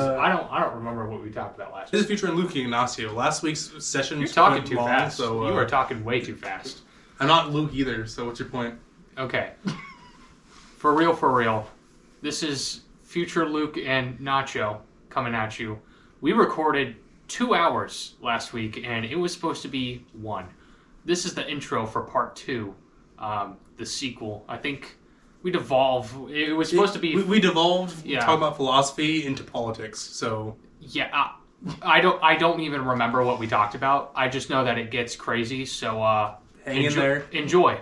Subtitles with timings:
[0.00, 2.10] Uh, I don't I don't remember what we talked about last This week.
[2.10, 3.12] is Future and Luke Ignacio.
[3.12, 5.16] Last week's session You're talking too long, fast.
[5.16, 6.80] So uh, you are talking way too fast.
[7.20, 8.06] I'm not Luke either.
[8.06, 8.74] So what's your point?
[9.18, 9.52] Okay.
[10.78, 11.68] for real, for real.
[12.22, 14.78] This is future Luke and Nacho
[15.10, 15.78] coming at you.
[16.20, 16.96] We recorded
[17.28, 20.46] two hours last week, and it was supposed to be one.
[21.04, 22.74] This is the intro for part two,
[23.18, 24.44] um, the sequel.
[24.48, 24.96] I think
[25.42, 26.30] we devolve.
[26.30, 27.16] It was supposed to be.
[27.16, 28.20] We, we devolved Yeah.
[28.20, 30.00] talking about philosophy into politics.
[30.00, 31.34] So Yeah, I,
[31.82, 32.22] I don't.
[32.22, 34.12] I don't even remember what we talked about.
[34.14, 35.64] I just know that it gets crazy.
[35.66, 37.26] So uh, hang in enjoy, there.
[37.32, 37.78] Enjoy.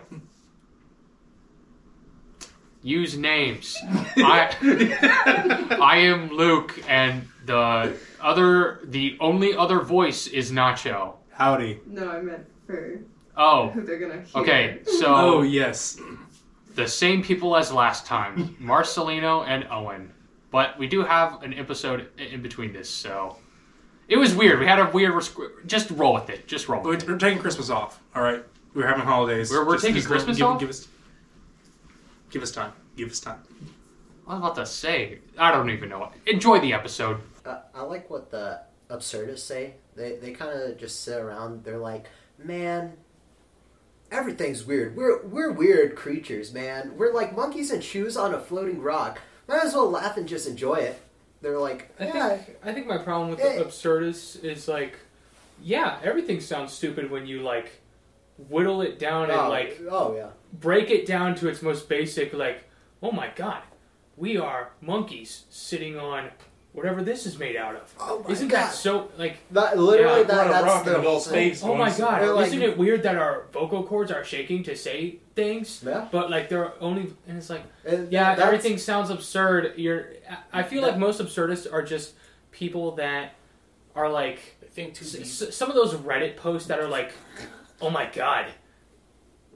[2.82, 3.76] Use names.
[4.16, 4.56] I
[5.82, 11.14] I am Luke, and the other, the only other voice is Nacho.
[11.32, 11.80] Howdy.
[11.86, 13.00] No, I meant for
[13.36, 14.42] Oh, who they're gonna hear.
[14.42, 14.78] okay.
[14.84, 15.98] So Oh yes.
[16.80, 20.12] The same people as last time, Marcelino and Owen.
[20.50, 23.36] But we do have an episode in between this, so
[24.08, 24.58] it was weird.
[24.58, 25.12] We had a weird.
[25.12, 26.48] Resc- just roll with it.
[26.48, 26.82] Just roll.
[26.82, 27.06] We're, it.
[27.08, 28.02] we're taking Christmas off.
[28.14, 28.42] All right.
[28.74, 29.50] We're having holidays.
[29.50, 30.60] We're- we're Just- taking just Christmas give, off?
[30.60, 30.88] Give us.
[32.30, 32.72] Give us time.
[32.96, 33.42] Give us time.
[34.26, 35.18] I was about to say.
[35.38, 36.10] I don't even know.
[36.26, 37.20] Enjoy the episode.
[37.44, 39.74] Uh, I like what the absurdists say.
[39.96, 41.64] They they kind of just sit around.
[41.64, 42.06] They're like,
[42.38, 42.92] man,
[44.10, 44.96] everything's weird.
[44.96, 46.96] We're we're weird creatures, man.
[46.96, 49.20] We're like monkeys in shoes on a floating rock.
[49.48, 51.00] Might as well laugh and just enjoy it.
[51.42, 54.98] They're like, I yeah, think I think my problem with the absurdist is like,
[55.62, 57.80] yeah, everything sounds stupid when you like
[58.48, 62.32] whittle it down and oh, like oh yeah, break it down to its most basic.
[62.34, 62.64] Like,
[63.02, 63.62] oh my god,
[64.16, 66.30] we are monkeys sitting on
[66.72, 67.94] whatever this is made out of.
[67.98, 68.56] oh my Isn't god.
[68.68, 69.10] that so?
[69.18, 71.54] Like, that literally Yeah, that, we're on a that's rock the the whole of thing.
[71.54, 71.62] space.
[71.64, 75.16] oh my god, like- isn't it weird that our vocal cords are shaking to say
[75.34, 75.82] things?
[75.84, 77.62] Yeah, But like they're only, and it's like.
[77.84, 79.74] And Yeah, everything sounds absurd.
[79.76, 80.06] You're.
[80.52, 82.14] I I feel like most absurdists are just
[82.52, 83.34] people that
[83.96, 87.12] are like I think too s- some of those Reddit posts that are like,
[87.80, 88.46] "Oh my god,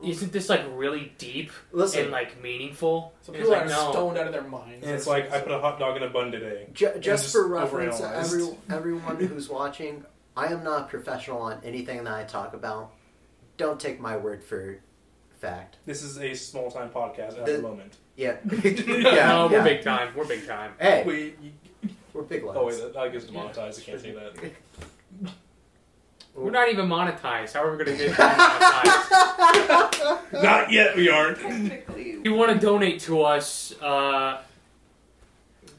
[0.06, 3.84] isn't this like really deep Listen, and like meaningful?" Some And it's people like, are
[3.84, 3.90] no.
[3.92, 4.84] stoned out of their minds.
[4.86, 6.68] And it's like I put a hot dog in a bun today.
[6.72, 8.32] Ju- just, just for reference, overanalyzed.
[8.34, 10.04] every, everyone who's watching,
[10.36, 12.92] I am not professional on anything that I talk about.
[13.56, 14.78] Don't take my word for
[15.40, 15.76] fact.
[15.86, 17.96] This is a small time podcast at The- the moment.
[18.16, 19.64] Yeah, no, we're yeah.
[19.64, 20.14] big time.
[20.14, 20.72] We're big time.
[20.78, 21.38] Hey, Wait.
[22.12, 22.58] we're big lads.
[22.60, 23.80] Oh wait, that, that gets demonetized.
[23.80, 25.32] I can't say that.
[26.34, 27.52] We're not even monetized.
[27.52, 30.32] How are we gonna get monetized?
[30.42, 30.96] Not yet.
[30.96, 31.38] We aren't.
[31.38, 34.42] Technically, if you want to donate to us, uh,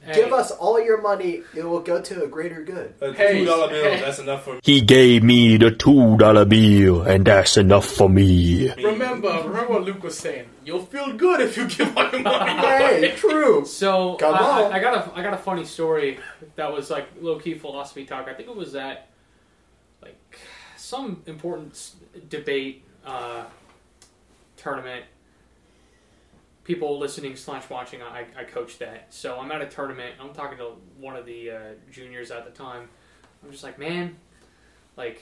[0.02, 2.94] hey, Give us all your money; it will go to a greater good.
[3.02, 3.84] A Hey, two dollar bill.
[3.84, 4.00] hey.
[4.00, 8.72] That's enough for He gave me the two dollar bill, and that's enough for me.
[8.78, 8.86] me.
[8.86, 10.48] Remember, remember what Luke was saying.
[10.64, 12.54] You'll feel good if you give all your money.
[12.68, 13.66] Hey, true.
[13.66, 14.72] So Come I, I- on.
[14.74, 16.18] I got a I got a funny story
[16.56, 18.30] that was like low key philosophy talk.
[18.30, 19.10] I think it was at
[20.06, 20.40] like
[20.78, 21.92] some important
[22.30, 23.44] debate uh,
[24.58, 25.06] tournament.
[26.64, 29.14] People listening slash watching, I, I coached that.
[29.14, 30.16] So I'm at a tournament.
[30.20, 31.60] I'm talking to one of the uh,
[31.92, 32.88] juniors at the time.
[33.44, 34.16] I'm just like, man,
[34.98, 35.22] like,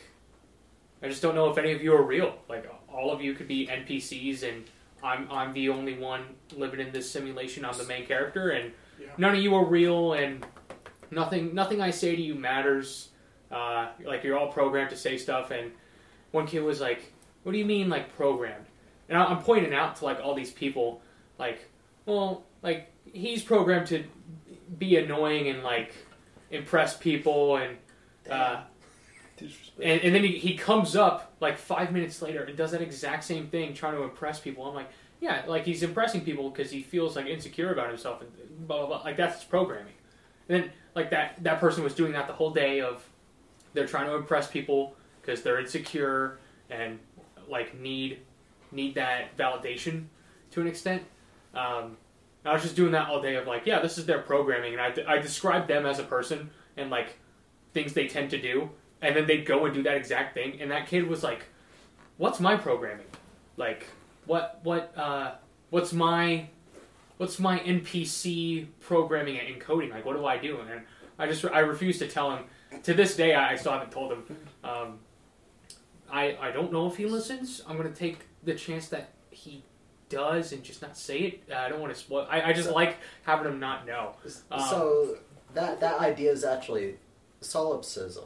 [1.01, 2.35] I just don't know if any of you are real.
[2.47, 4.63] Like, all of you could be NPCs, and
[5.03, 6.23] I'm I'm the only one
[6.55, 7.65] living in this simulation.
[7.65, 9.07] I'm the main character, and Yeah.
[9.17, 10.45] none of you are real, and
[11.11, 13.09] nothing nothing I say to you matters.
[13.53, 15.71] Uh, like you're all programmed to say stuff, and
[16.31, 18.65] one kid was like, "What do you mean, like programmed?"
[19.09, 21.01] And I- I'm pointing out to like all these people,
[21.37, 21.69] like,
[22.05, 24.03] well, like he's programmed to
[24.77, 25.93] be annoying and like
[26.49, 27.77] impress people, and
[28.29, 28.61] uh,
[29.81, 33.23] and, and then he, he comes up like five minutes later and does that exact
[33.23, 34.65] same thing, trying to impress people.
[34.65, 34.89] I'm like,
[35.21, 38.31] yeah, like he's impressing people because he feels like insecure about himself and
[38.67, 39.01] blah blah blah.
[39.03, 39.93] Like that's programming.
[40.49, 43.07] And then like that that person was doing that the whole day of
[43.73, 46.39] they're trying to impress people because they're insecure
[46.69, 46.99] and
[47.49, 48.19] like need
[48.71, 50.05] need that validation
[50.51, 51.03] to an extent.
[51.53, 51.97] Um,
[52.45, 54.81] I was just doing that all day of like, yeah, this is their programming, and
[54.81, 57.17] I, I described them as a person and like
[57.73, 58.69] things they tend to do,
[59.01, 61.45] and then they'd go and do that exact thing, and that kid was like,
[62.17, 63.05] "What's my programming?
[63.55, 63.87] Like,
[64.25, 65.35] what what uh,
[65.69, 66.47] what's my
[67.17, 69.91] what's my NPC programming and encoding?
[69.91, 70.81] Like, what do I do?" And
[71.17, 72.45] I just I refuse to tell him.
[72.83, 74.23] To this day, I, I still haven't told him.
[74.63, 74.99] Um,
[76.11, 77.61] I I don't know if he listens.
[77.67, 79.63] I'm gonna take the chance that he
[80.09, 81.43] does and just not say it.
[81.51, 82.27] Uh, I don't want to spoil.
[82.29, 84.15] I, I just like having him not know.
[84.51, 85.17] Um, so
[85.53, 86.95] that that idea is actually
[87.41, 88.25] solipsism.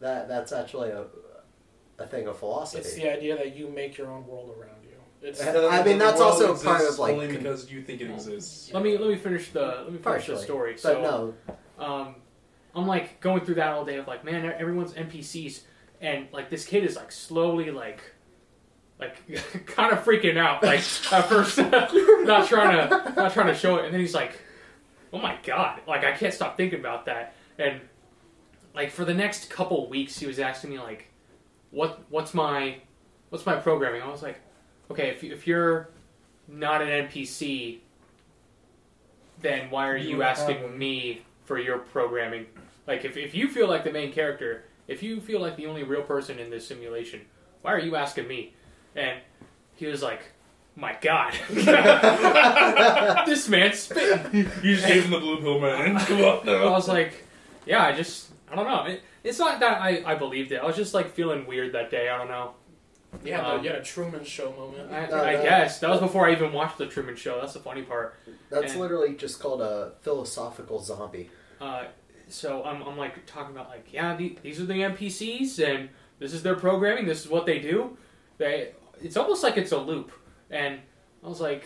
[0.00, 1.04] That that's actually a
[1.98, 2.80] a thing of philosophy.
[2.82, 4.96] It's the idea that you make your own world around you.
[5.22, 8.10] It's I mean, that's The world also part of, like, only because you think it
[8.10, 8.72] exists.
[8.72, 10.72] Let me let me finish the let me finish partially, the story.
[10.72, 11.34] but So,
[11.78, 12.16] no, um,
[12.76, 15.62] I'm like going through that all day of like, man, everyone's NPCs,
[16.00, 18.00] and like this kid is like slowly like,
[19.00, 19.16] like
[19.66, 20.62] kind of freaking out.
[20.62, 20.80] Like
[21.10, 24.38] at first, not trying to not trying to show it, and then he's like,
[25.12, 27.34] oh my god, like I can't stop thinking about that.
[27.58, 27.80] And
[28.74, 31.08] like for the next couple weeks, he was asking me like,
[31.70, 32.76] what what's my
[33.30, 34.02] what's my programming?
[34.02, 34.38] I was like,
[34.90, 35.88] okay, if if you're
[36.46, 37.78] not an NPC,
[39.40, 42.46] then why are You you asking me for your programming?
[42.86, 45.82] Like, if, if you feel like the main character, if you feel like the only
[45.82, 47.22] real person in this simulation,
[47.62, 48.54] why are you asking me?
[48.94, 49.20] And
[49.74, 50.20] he was like,
[50.76, 51.32] my God,
[53.26, 54.50] this man's spitting.
[54.62, 55.98] You just gave him the blue pill, man.
[56.06, 57.24] Come on, I was like,
[57.64, 58.84] yeah, I just, I don't know.
[58.84, 60.56] It, it's not that I, I believed it.
[60.60, 62.08] I was just like feeling weird that day.
[62.08, 62.52] I don't know.
[63.24, 64.92] Yeah, had, Um, you had a Truman Show moment.
[64.92, 65.42] I, No, I no.
[65.42, 67.40] guess that was before I even watched the Truman Show.
[67.40, 68.14] That's the funny part.
[68.50, 71.30] That's And- literally just called a philosophical zombie.
[71.60, 71.84] Uh,
[72.28, 75.88] so I'm, I'm like talking about like yeah the, these are the NPCs and
[76.18, 77.96] this is their programming this is what they do.
[78.38, 80.12] They it's almost like it's a loop.
[80.50, 80.80] And
[81.24, 81.64] I was like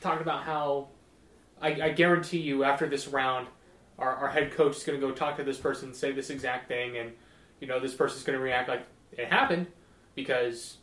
[0.00, 0.88] talking about how
[1.60, 3.48] I, I guarantee you after this round
[3.98, 6.68] our, our head coach is going to go talk to this person say this exact
[6.68, 7.12] thing and
[7.60, 9.66] you know this person's going to react like it happened
[10.14, 10.78] because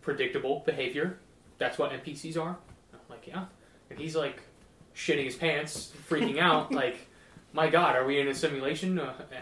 [0.00, 1.18] predictable behavior.
[1.58, 2.56] That's what NPCs are.
[2.92, 3.46] I'm like yeah.
[3.90, 4.42] And he's like
[4.94, 7.07] shitting his pants freaking out like
[7.52, 8.98] my god, are we in a simulation?
[8.98, 9.40] Uh, eh.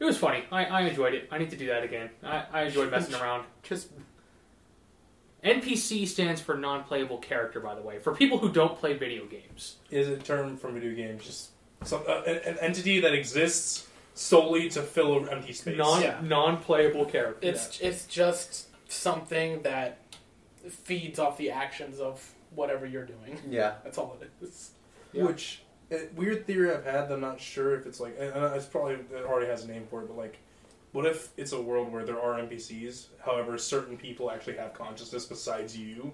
[0.00, 0.44] it was funny.
[0.50, 1.28] I, I enjoyed it.
[1.30, 2.10] I need to do that again.
[2.22, 3.44] I, I enjoyed messing around.
[3.62, 3.90] Just
[5.44, 9.24] NPC stands for non playable character, by the way, for people who don't play video
[9.26, 9.76] games.
[9.90, 11.50] Is a term from video games just
[11.84, 15.78] some, uh, an, an entity that exists solely to fill an empty space?
[15.78, 16.18] Non Yeah.
[16.22, 17.46] non playable character.
[17.48, 19.98] It's it's just something that
[20.68, 23.38] feeds off the actions of whatever you're doing.
[23.48, 23.74] yeah.
[23.84, 24.72] That's all it is.
[25.12, 25.24] Yeah.
[25.24, 25.62] Which
[25.92, 27.08] uh, weird theory I've had.
[27.08, 28.16] that I'm not sure if it's like.
[28.18, 30.38] And and it's probably it already has a name for it, but like,
[30.92, 33.06] what if it's a world where there are NPCs?
[33.24, 36.12] However, certain people actually have consciousness besides you,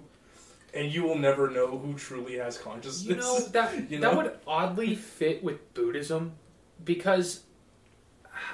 [0.73, 3.05] and you will never know who truly has consciousness.
[3.07, 6.33] You know that You that would oddly fit with Buddhism
[6.83, 7.41] because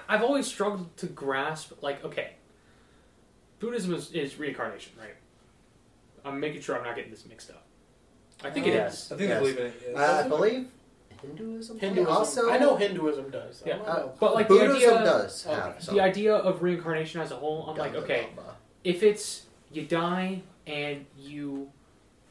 [0.07, 2.31] I've always struggled to grasp like okay,
[3.59, 5.15] Buddhism is, is reincarnation, right?
[6.23, 7.65] I'm making sure I'm not getting this mixed up.
[8.43, 9.05] I think it Yes.
[9.05, 9.11] is.
[9.11, 9.37] I think Yes.
[9.37, 9.81] I believe in it.
[9.87, 9.97] yes.
[9.97, 10.67] Uh, I believe
[11.21, 11.79] Hinduism.
[11.79, 12.11] Hinduism.
[12.11, 13.63] Also, I know Hinduism does.
[13.65, 13.77] Yeah.
[13.77, 14.09] Uh.
[14.19, 15.95] But like the Buddhism idea, does have some.
[15.95, 18.53] the idea of reincarnation as a whole, I'm like, okay, Dhamma.
[18.83, 21.69] if it's you die and you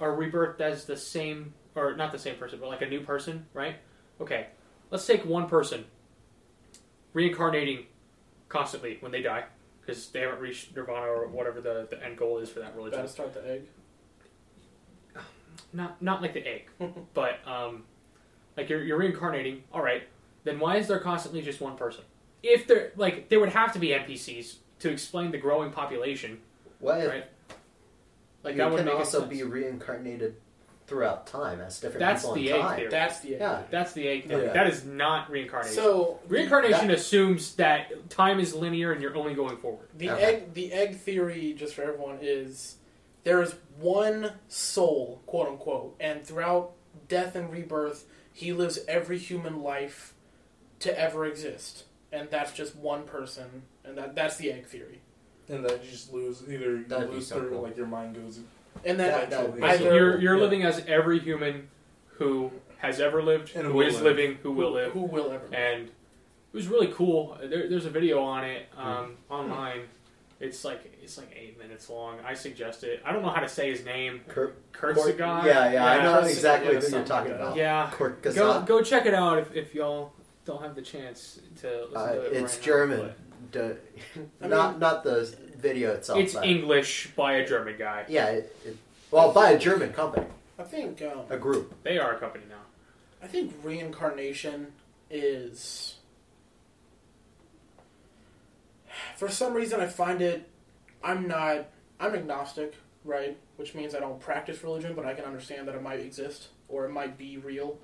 [0.01, 3.47] are rebirthed as the same or not the same person but like a new person
[3.55, 3.77] right
[4.21, 4.47] okay
[4.91, 5.85] let's take one person
[7.13, 7.87] reincarnating
[8.49, 9.45] constantly when they die
[9.81, 12.99] because they haven't reached nirvana or whatever the, the end goal is for that religion
[12.99, 13.63] Gotta start the egg.
[15.73, 16.69] not not like the egg
[17.15, 17.85] but um
[18.57, 20.03] like you're, you're reincarnating all right
[20.45, 22.03] then why is there constantly just one person
[22.43, 26.39] if there like there would have to be npcs to explain the growing population
[26.79, 27.25] What if Right.
[28.43, 30.37] like you that would can make also be reincarnated
[30.87, 32.77] throughout time as different That's people the in egg time?
[32.77, 32.91] theory.
[32.91, 33.41] That's the egg.
[33.41, 33.63] Yeah.
[33.71, 34.47] That's the egg theory.
[34.47, 34.53] Yeah.
[34.55, 35.77] That is not reincarnation.
[35.77, 39.87] So reincarnation that- assumes that time is linear and you're only going forward.
[39.97, 40.23] The Okay.
[40.25, 42.77] egg the egg theory, just for everyone, is
[43.23, 46.73] there is one soul, quote unquote, and throughout
[47.07, 50.15] death and rebirth, he lives every human life
[50.81, 55.01] to ever exist, and that's just one person, and that that's the egg theory.
[55.49, 57.63] and then you just lose either you That'd lose so through cool.
[57.63, 58.39] like your mind goes.
[58.85, 60.43] And then That- that either so you're you're yeah.
[60.43, 61.69] living as every human
[62.19, 64.05] who has ever lived, And who will is live.
[64.05, 65.53] living, who will live, who will ever live.
[65.55, 67.37] and it was really cool.
[67.43, 69.83] There, there's a video on it um, online.
[70.41, 72.19] It's like it's like eight minutes long.
[72.27, 73.03] I suggest it.
[73.05, 74.23] I don't know how to say his name.
[74.27, 77.57] Kurt, Kurt Kurt- yeah, yeah, I know Kurt- exactly yeah, who you're talking about.
[77.57, 80.13] Yeah, Kurt go go check it out if, if y'all
[80.47, 82.33] don't have the chance to listen Uh, to it.
[82.33, 83.13] it's right now, German.
[83.53, 83.61] D-
[84.43, 86.19] I not not the video itself.
[86.19, 88.07] It's but- English by a German guy.
[88.09, 88.77] Yeah, it, it,
[89.11, 90.27] well, by a German company,
[90.59, 91.75] I think um, a group.
[91.83, 92.57] They are a company now.
[93.23, 94.69] I think reincarnation
[95.11, 95.97] is.
[99.17, 100.49] For some reason, I find it.
[101.03, 101.69] I'm not.
[101.99, 103.37] I'm agnostic, right?
[103.57, 106.87] Which means I don't practice religion, but I can understand that it might exist or
[106.87, 107.79] it might be real.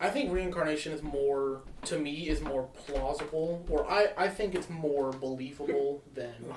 [0.00, 4.70] I think reincarnation is more, to me, is more plausible, or I, I think it's
[4.70, 6.54] more believable than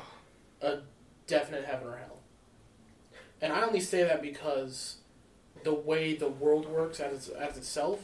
[0.61, 0.79] a
[1.25, 2.19] definite heaven or hell.
[3.41, 4.97] And I only say that because
[5.63, 7.99] the way the world works as as itself,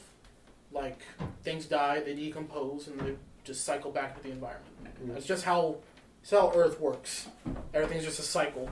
[0.72, 1.02] like
[1.44, 4.67] things die, they decompose, and they just cycle back to the environment.
[5.06, 5.78] That's just how
[6.22, 7.28] it's how Earth works.
[7.74, 8.70] Everything's just a cycle,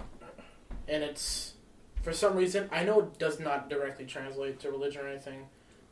[0.87, 1.53] and it's
[2.01, 5.47] for some reason I know it does not directly translate to religion or anything,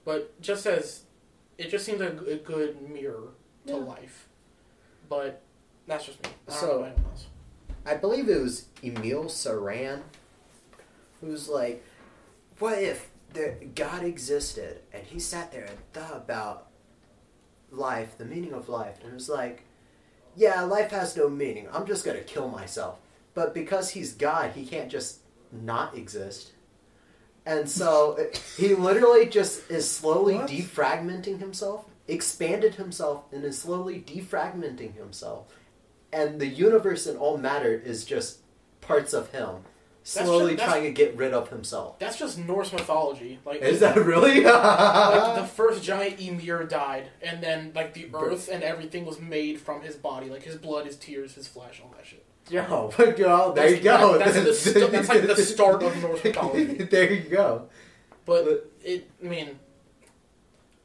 [0.05, 1.03] but just as
[1.58, 3.29] it just seems like a good mirror
[3.67, 3.79] to Yeah.
[3.79, 4.27] life.
[5.08, 5.41] But
[5.88, 6.29] that's just me.
[6.48, 6.91] I So-.
[7.86, 10.01] I believe it was Emil Cioran
[11.22, 11.84] who's like,
[12.60, 16.67] what if the God existed and he sat there and thought about
[17.72, 19.63] life, the meaning of life, and was like,
[20.36, 21.68] yeah, life has no meaning.
[21.72, 23.00] I'm just gonna kill myself.
[23.34, 25.20] But because he's God, he can't just
[25.52, 26.52] not exist.
[27.46, 28.18] And so
[28.58, 30.50] he literally just is slowly What?
[30.50, 35.48] defragmenting himself, expanded himself, and is slowly defragmenting himself.
[36.12, 38.40] And the universe and all matter is just
[38.82, 39.63] parts of him,
[40.03, 41.98] slowly ju- that's- trying to get rid of himself.
[42.00, 43.39] That's just Norse mythology.
[43.45, 44.41] Like Is that really?
[44.43, 49.60] like the first giant Ymir died, and then like the earth and everything was made
[49.60, 52.25] from his body, like his blood, his tears, his flesh, all that shit.
[52.50, 52.65] Yo,
[53.00, 54.17] oh yo, there you go.
[54.17, 56.83] That's, the st- that's like the start of Norse mythology.
[56.83, 57.69] there you go.
[58.25, 59.60] But it, I mean,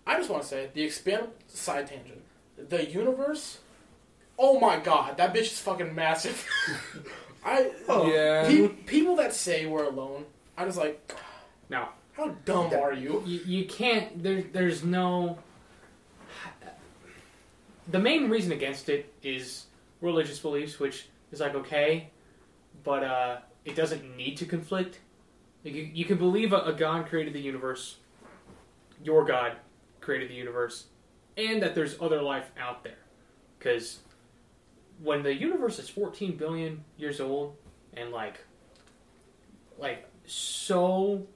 [0.07, 2.23] I just want to say the expand side tangent,
[2.57, 3.59] the universe.
[4.39, 6.47] Oh my god, that bitch is fucking massive.
[7.49, 7.71] I
[8.09, 8.47] Yeah.
[8.47, 10.27] pe- people that say we're alone,
[10.57, 11.15] I just like,
[11.71, 11.89] No.
[12.13, 13.23] how dumb are you?
[13.27, 14.23] You, you can't.
[14.23, 15.39] There, there's no.
[17.91, 19.67] The main reason against it is
[20.01, 22.11] religious beliefs, which is like okay,
[22.85, 25.01] but uh, it doesn't need to conflict.
[25.65, 27.97] Like you, you can believe a, a God created the universe,
[29.03, 29.53] your God
[30.01, 30.87] created the universe,
[31.37, 32.99] and that there's other life out there.
[33.59, 34.01] Because
[35.03, 37.57] when the universe is 14 billion years old
[37.97, 38.45] and like,
[39.79, 41.27] like so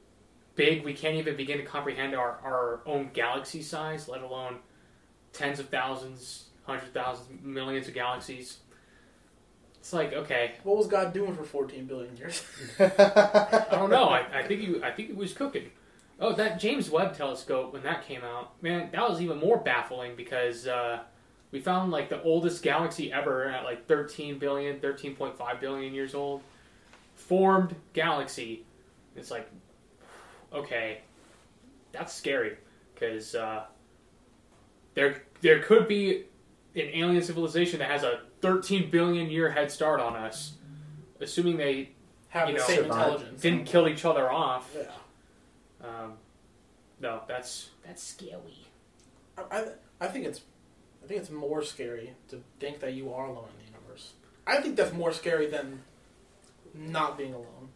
[0.54, 4.56] big we can't even begin to comprehend our, our own galaxy size, let alone
[5.32, 8.58] tens of thousands, hundreds of thousands millions of galaxies.
[9.80, 12.44] It's like okay, What was God doing for 14 billion years?
[12.78, 14.08] I don't know.
[14.08, 15.70] I, I think he, I think he was cooking.
[16.20, 20.14] Oh, that James Webb Telescope when that came out, man, that was even more baffling
[20.14, 21.00] because uh,
[21.52, 26.42] we found like the oldest galaxy ever at like 13 billion, 13.5 billion years old,
[27.14, 28.64] formed galaxy.
[29.14, 29.48] It's like,
[30.52, 31.02] okay,
[31.92, 32.56] that's scary
[32.94, 33.64] because uh,
[34.94, 36.24] there there could be
[36.74, 40.54] an alien civilization that has a 13 billion year head start on us,
[41.20, 41.90] assuming they
[42.30, 43.42] Have You the know, same intelligence.
[43.42, 44.74] didn't kill each other off.
[44.74, 45.86] Yeah.
[45.86, 46.14] Um,
[47.00, 48.66] no, that's that's scary.
[49.36, 49.64] I, I,
[50.00, 50.40] I think it's
[51.02, 54.12] I think it's more scary to think that you are alone in the universe.
[54.46, 55.82] I think that's more scary than
[56.74, 57.68] not being alone.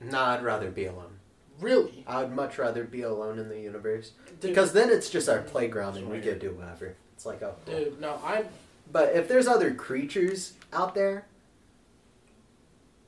[0.00, 1.18] No, I'd rather be alone.
[1.60, 2.04] Really?
[2.06, 5.40] I would much rather be alone in the universe Dude, because then it's just our
[5.40, 6.94] playground and we get to do whatever.
[7.14, 7.74] It's like oh, cool.
[7.76, 8.44] dude, no, I
[8.92, 11.26] But if there's other creatures out there,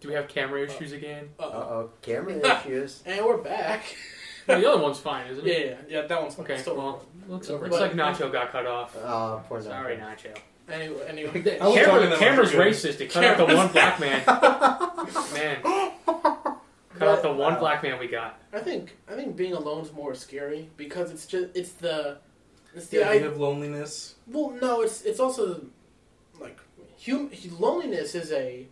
[0.00, 1.28] Do we have camera issues again?
[1.38, 2.34] uh uh oh, camera
[2.66, 3.02] issues.
[3.06, 3.96] And we're back.
[4.48, 5.58] No, the other one's fine, isn't it?
[5.58, 6.06] yeah, yeah, yeah.
[6.06, 6.58] that one's Okay.
[6.58, 7.66] Still Well, looks, Over.
[7.68, 8.96] looks like Nacho got cut off.
[8.96, 10.32] Oh, poor Sorry, Nacho.
[10.34, 10.38] Nacho.
[10.72, 11.40] Anyway, anyway.
[11.40, 13.00] The I was camera, talking that camera's much, racist.
[13.00, 14.22] It cut out the one black man.
[15.34, 15.62] man,
[16.98, 17.58] cut out the one Wow.
[17.60, 18.38] black man we got.
[18.52, 22.18] I think I think being alone is more scary because it's just it's the
[22.74, 23.30] it's the The idea idea.
[23.30, 24.14] of loneliness.
[24.26, 25.62] Well, no, it's it's also
[26.40, 26.58] like
[27.04, 28.66] hum, loneliness is a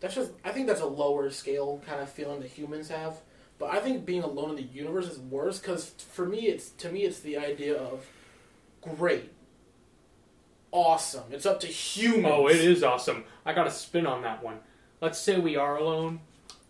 [0.00, 3.14] that's just I think that's a lower scale kind of feeling that humans have.
[3.60, 6.90] But I think being alone in the universe is worse because for me it's to
[6.90, 8.06] me it's the idea of
[8.80, 9.30] great,
[10.72, 11.24] awesome.
[11.30, 12.34] It's up to humans.
[12.34, 13.24] Oh, it is awesome.
[13.44, 14.60] I got a spin on that one.
[15.02, 16.20] Let's say we are alone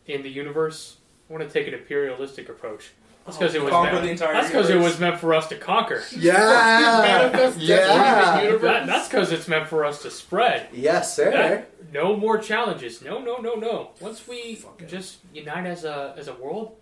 [0.07, 0.97] in the universe.
[1.29, 2.91] I want to take an imperialistic approach.
[3.27, 4.05] That's because it was Conquer meant.
[4.05, 4.93] the entire That's because it universe.
[4.93, 6.03] was meant for us to conquer.
[6.17, 8.63] Yeah, Manifest destiny in the yeah, universe.
[8.63, 10.69] That, that's because it's meant for us to spread.
[10.73, 11.31] yes, sir.
[11.31, 13.03] That- no more challenges.
[13.03, 13.91] No, no, no, no.
[14.01, 14.89] Once we Fuck it.
[14.89, 16.77] just unite as a as a world,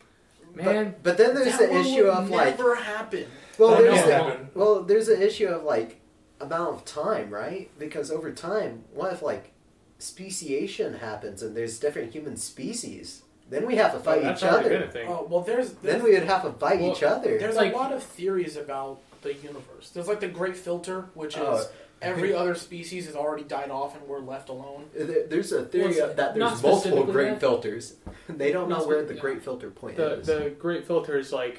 [0.55, 0.91] man.
[1.03, 3.27] But, but then there's the one issue would of like, never happen.
[3.59, 4.49] well, That there's can't the, happen.
[4.55, 6.01] well, there's an issue of like
[6.41, 7.71] amount of time, right?
[7.79, 9.53] Because over time, what if like
[9.99, 13.23] speciation happens and there's different human species?
[13.51, 14.85] Then we have to fight Oh, each already been other.
[14.87, 15.09] a thing.
[15.09, 17.39] Oh well, there's, there's Then we would have to fight Well, each other.
[17.39, 19.91] There's Like- a lot of theories about the universe.
[19.93, 21.69] There's like the Great Filter, which is Oh.
[22.03, 24.85] every other species has already died off and we're left alone.
[24.95, 27.41] There's a theory Well, that there's multiple great that.
[27.41, 27.97] filters.
[28.29, 29.21] They don't know where the yeah.
[29.21, 30.27] great filter point the is.
[30.27, 31.59] the great filter is like,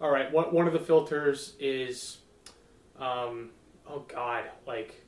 [0.00, 0.30] all right.
[0.32, 2.18] One one of the filters is,
[2.98, 3.50] um,
[3.88, 5.06] oh god, like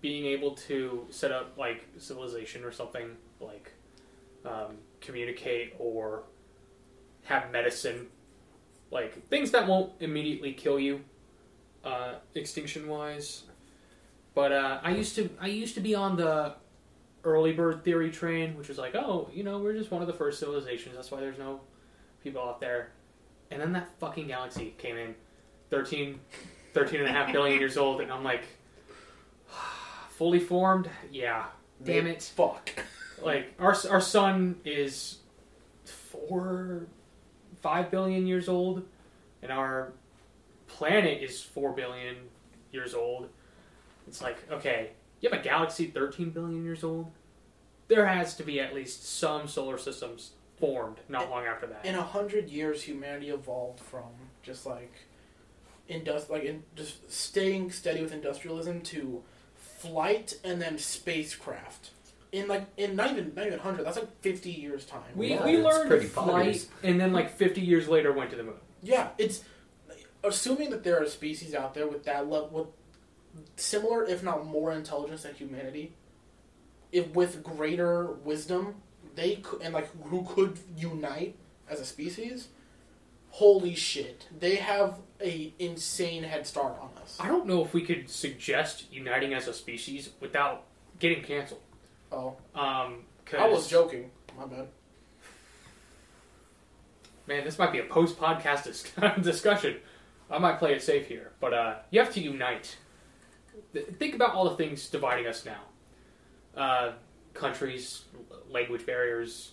[0.00, 3.72] being able to set up like civilization or something like
[4.44, 4.76] um,
[5.06, 6.24] communicate or
[7.24, 8.08] have medicine,
[8.90, 11.00] like things that won't immediately kill you,
[11.84, 13.44] uh, extinction wise.
[14.34, 16.54] But uh, I used to I used to be on the
[17.24, 20.14] early bird theory train, which was like, oh, you know, we're just one of the
[20.14, 20.94] first civilizations.
[20.94, 21.60] That's why there's no
[22.22, 22.92] people out there.
[23.50, 25.14] And then that fucking galaxy came in,
[25.70, 26.20] 13,
[26.74, 28.42] 13 and a half billion years old, and I'm like,
[30.10, 31.46] fully formed, yeah.
[31.82, 32.22] Damn it.
[32.22, 32.70] Fuck.
[33.22, 35.18] Like our our sun is
[35.84, 36.86] four,
[37.62, 38.84] five billion years old,
[39.42, 39.92] and our
[40.66, 42.16] planet is four billion
[42.72, 43.28] years old.
[44.06, 47.10] It's like okay, you have a galaxy thirteen billion years old.
[47.88, 51.84] There has to be at least some solar systems formed not long after that.
[51.84, 54.10] In a hundred years, humanity evolved from
[54.42, 54.92] just like
[55.88, 59.22] indust like in, just staying steady with industrialism to
[59.54, 61.90] flight and then spacecraft.
[62.36, 65.00] In like in not even not even hundred, that's like fifty years time.
[65.14, 66.66] we Yeah, we it's learned pretty flight, poggers.
[66.82, 68.56] and then like fifty years later went to the moon.
[68.82, 69.42] Yeah, it's
[70.22, 72.66] assuming that there are species out there with that level, with
[73.56, 75.94] similar, if not more, intelligence than humanity,
[76.92, 78.74] if with greater wisdom,
[79.14, 81.36] they could and like who could unite
[81.70, 82.48] as a species.
[83.30, 87.16] Holy shit, they have a insane head start on us.
[87.18, 90.64] I don't know if we could suggest uniting as a species without
[90.98, 91.60] getting canceled.
[92.16, 94.10] Oh, Um, 'cause- I was joking.
[94.38, 94.68] My bad.
[97.26, 98.92] Man, this might be a post podcast dis-
[99.22, 99.76] discussion.
[100.30, 102.76] I might play it safe here, but uh, you have to unite.
[103.72, 105.60] Th- Think about all the things dividing us now:
[106.56, 106.92] uh,
[107.34, 109.52] countries, l- language barriers,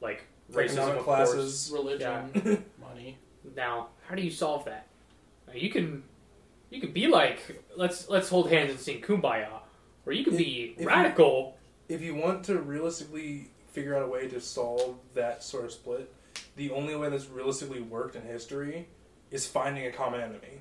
[0.00, 1.70] like racism, Economic of classes.
[1.72, 3.18] Religion, money.
[3.56, 4.86] Now, how do you solve that?
[5.46, 6.02] Now, you can,
[6.70, 9.48] you can be like, let's let's hold hands and sing "Kumbaya,"
[10.06, 11.56] or you can If- be if you- radical.
[11.88, 16.12] If you want to realistically figure out a way to solve that sort of split,
[16.56, 18.88] the only way that's realistically worked in history
[19.30, 20.60] is finding a common enemy.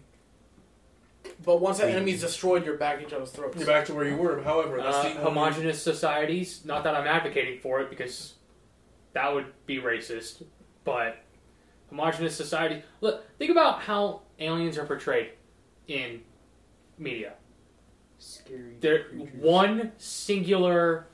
[1.46, 3.58] But once that We- enemy's destroyed, you're back at each other's throats.
[3.58, 4.42] You're back to where you were.
[4.42, 6.66] However, that's Uh, the only- homogenous societies.
[6.66, 8.34] Not that I'm advocating for it because
[9.14, 10.44] that would be racist,
[10.84, 11.18] but
[11.90, 12.84] homogenous society.
[13.00, 15.32] Look, think about how aliens are portrayed
[15.88, 16.24] in
[16.98, 17.34] media.
[18.18, 18.76] Scary.
[18.80, 19.34] They're creatures.
[19.36, 21.08] one singular.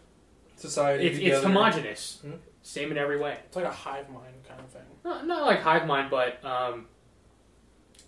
[0.59, 1.07] Society.
[1.07, 2.33] It's, it's homogenous, Hmm?
[2.61, 3.37] same in every way.
[3.45, 4.81] It's like a hive mind kind of thing.
[5.03, 6.85] Not, not like hive mind, but um,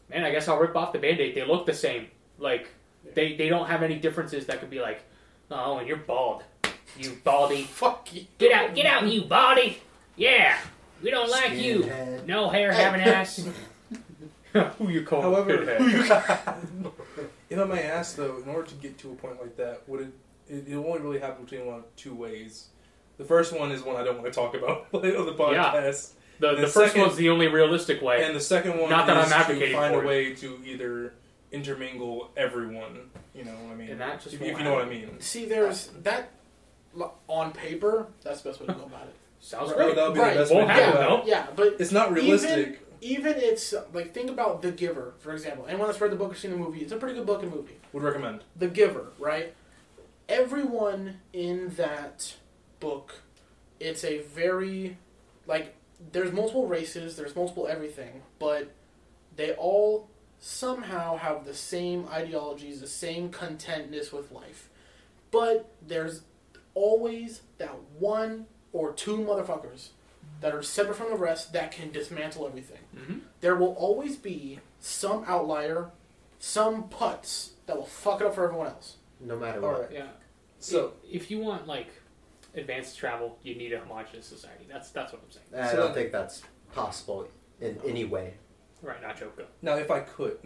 [0.09, 1.35] man, I guess I'll rip off the band-aid.
[1.35, 2.07] They look the same.
[2.37, 2.67] Like
[3.15, 5.03] they they don't have any differences that could be like,
[5.49, 6.43] oh, and you're bald,
[6.97, 7.63] you baldy.
[7.71, 8.25] Fuck you.
[8.37, 9.79] Get out, get out, you baldy!
[10.15, 10.57] Yeah,
[11.01, 11.81] we don't like you.
[11.83, 12.25] Skinhead.
[12.25, 13.47] No hair, having ass.
[14.77, 15.21] Who you call?
[15.21, 16.91] However, Pinhead?
[17.49, 20.01] if I may ask though, in order to get to a point like that, would
[20.01, 20.13] it?
[20.49, 22.67] It, it only really happen between one of two ways.
[23.17, 26.55] The first one is one I don't want to talk about on the podcast, the
[26.55, 28.23] the the first second- one's the only realistic way.
[28.25, 30.07] and the second one Not that is I'm to advocating find a for it.
[30.07, 31.13] way to either
[31.51, 33.09] intermingle everyone.
[33.35, 35.19] You know, what I mean, And that just if, if you know what I mean.
[35.19, 36.29] See, there's that
[37.27, 38.07] on paper.
[38.23, 39.15] That's the best way to go about it.
[39.39, 39.95] Sounds Right, great.
[39.95, 40.33] that would be Right.
[40.33, 41.25] the best Won't way to go happen, about it.
[41.25, 41.29] though.
[41.29, 42.79] Yeah, but It's not realistic.
[43.01, 45.65] even it's like think about The Giver, for example.
[45.67, 47.51] Anyone that's read the book or seen the movie, it's a pretty good book and
[47.53, 47.77] movie.
[47.93, 48.43] Would recommend.
[48.55, 49.53] The Giver, right?
[50.31, 52.35] Everyone in that
[52.79, 53.15] book,
[53.81, 54.97] it's a very
[55.45, 55.75] like
[56.13, 58.71] there's multiple races, there's multiple everything, but
[59.35, 64.69] they all somehow have the same ideologies, the same contentness with life.
[65.31, 66.21] But there's
[66.75, 69.89] always that one or two motherfuckers
[70.39, 72.79] that are separate from the rest that can dismantle everything.
[72.95, 73.21] Mhm.
[73.41, 75.91] There will always be some outlier,
[76.39, 78.95] some putz that will fuck it up for everyone else.
[79.19, 79.81] No matter what.
[79.81, 79.91] right.
[79.91, 80.07] Yeah.
[80.61, 81.89] So if you want like
[82.55, 84.65] advanced travel, you need a homogenous society.
[84.69, 85.63] That's that's what I'm saying.
[85.65, 86.43] I So don't then- think that's
[86.73, 87.27] possible
[87.59, 88.35] in any way.
[88.81, 89.45] Right, Nacho, go.
[89.61, 90.37] now, if I could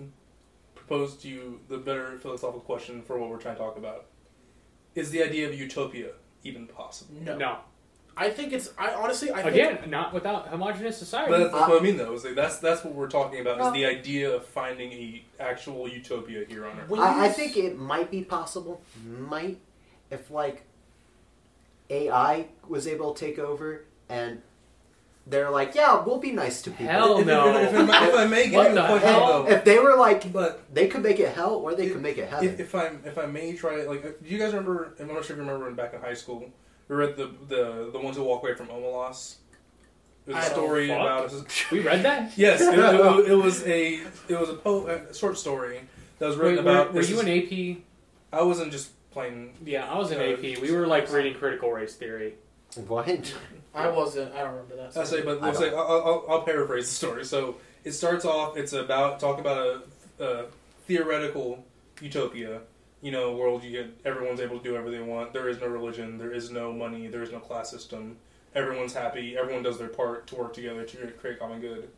[0.76, 4.08] propose to you the better philosophical question for what we're trying to talk about,
[4.94, 6.10] is the idea of utopia
[6.44, 7.16] even possible?
[7.22, 7.38] No.
[7.38, 7.58] No.
[8.18, 11.32] I think it's I honestly I think Again, not without homogenous society.
[11.32, 12.14] But that's, that's Uh, what I mean, though.
[12.14, 13.58] Is like that's that's what we're talking about.
[13.60, 16.88] Well- is the idea of finding a actual utopia here on Earth.
[16.90, 18.82] when you I, I s- think it might be possible.
[19.06, 19.58] Might
[20.16, 20.64] if like
[21.90, 24.42] AI was able to take over and
[25.28, 26.88] they're like, yeah, we'll be nice to people.
[26.88, 27.58] Hell if, no.
[27.58, 29.44] If, if, if, I- if I may What get the a point hell?
[29.44, 32.02] though, If they were like, but they could make it hell or they If- could
[32.02, 32.48] make it heaven.
[32.50, 34.94] if, if I if I may try like, do you guys remember?
[35.00, 36.48] I'm not sure if you remember when back in high school,
[36.88, 39.36] we read the the the ones who walk away from Omelas.
[40.28, 41.02] It was I a don't story fuck.
[41.30, 41.72] about.
[41.72, 42.32] we read that.
[42.38, 43.94] Yes, it, it, it was a
[44.28, 45.82] it was a, po- a short story
[46.20, 46.94] that was written were, about.
[46.94, 47.30] were this you is- an
[47.74, 47.78] AP?
[48.32, 49.54] I wasn't just plain.
[49.64, 50.62] Yeah, I was in AP.
[50.62, 52.36] We were like reading critical race theory.
[52.88, 53.34] what?
[53.74, 54.98] I wasn't I don't remember that.
[54.98, 57.26] I say, but I let's say I'll, I'll, I'll paraphrase the story.
[57.26, 58.58] So it starts off.
[58.58, 59.82] It's about talk about
[60.20, 60.46] a, a
[60.86, 61.66] theoretical
[62.02, 62.62] utopia.
[63.02, 65.34] You know, a world you get everyone's able to do whatever they want.
[65.34, 66.18] There is no religion.
[66.18, 67.08] There is no money.
[67.08, 68.18] There is no class system.
[68.54, 69.38] Everyone's happy.
[69.38, 71.90] Everyone does their part to work together to create common good.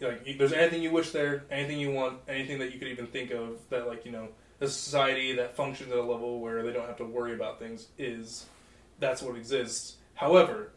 [0.00, 3.06] Like, if there's anything you wish there, anything you want, anything that you could even
[3.06, 4.28] think of that, like you know,
[4.62, 7.88] a society that functions at a level where they don't have to worry about things
[7.98, 8.46] is
[9.00, 9.96] that's what exists.
[10.14, 10.70] However,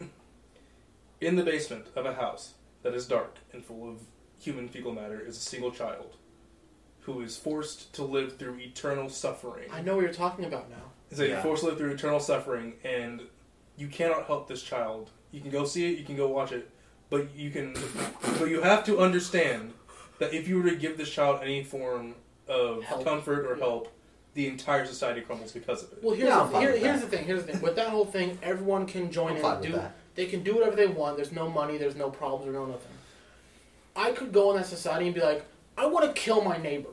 [1.21, 3.99] in the basement of a house that is dark and full of
[4.39, 6.15] human fecal matter is a single child
[7.01, 9.69] who is forced to live through eternal suffering.
[9.71, 10.91] I know what you're talking about now.
[11.11, 11.43] So you're Yeah.
[11.43, 13.21] forced to live through eternal suffering, and
[13.77, 15.11] you cannot help this child.
[15.31, 16.67] You can go see it, you can go watch it,
[17.11, 17.75] but you can,
[18.39, 19.73] but you have to understand
[20.17, 22.15] that if you were to give this child any form
[22.47, 23.03] of Help.
[23.03, 23.91] comfort or help,
[24.33, 25.99] the entire society crumbles because of it.
[26.03, 27.25] Well, here's Yeah, the, here, here's the thing.
[27.25, 27.61] Here's the thing.
[27.61, 29.71] With that whole thing, everyone can join I'm in and do.
[29.73, 29.95] that.
[30.15, 31.15] They can do whatever they want.
[31.17, 31.77] There's no money.
[31.77, 32.45] There's no problems.
[32.45, 32.91] There's no nothing.
[33.95, 35.45] I could go in that society and be like,
[35.77, 36.89] I want to kill my neighbor,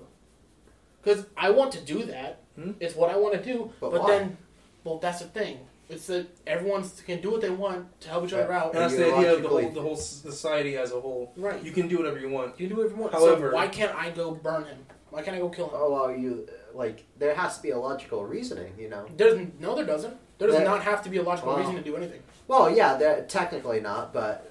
[1.02, 2.40] because I want to do that.
[2.56, 2.72] Hmm?
[2.80, 3.72] It's what I want to do.
[3.80, 4.08] But But, why?
[4.10, 4.36] then,
[4.84, 5.58] well, that's the thing.
[5.88, 8.72] It's that everyone can do what they want to help each other out.
[8.74, 11.32] And that's the idea of the whole, the whole society as a whole.
[11.36, 11.62] Right.
[11.62, 12.58] You can do whatever you want.
[12.58, 13.12] You can do whatever you want.
[13.14, 14.78] However- so why can't I go burn him?
[15.12, 15.72] Why can't I go kill him?
[15.74, 19.04] Oh well, you like there has to be a logical reasoning, you know.
[19.16, 20.16] There's no, there doesn't.
[20.38, 21.58] There does There- not have to be a logical Wow.
[21.58, 22.22] reason to do anything.
[22.48, 24.48] Well, yeah, they're technically not, but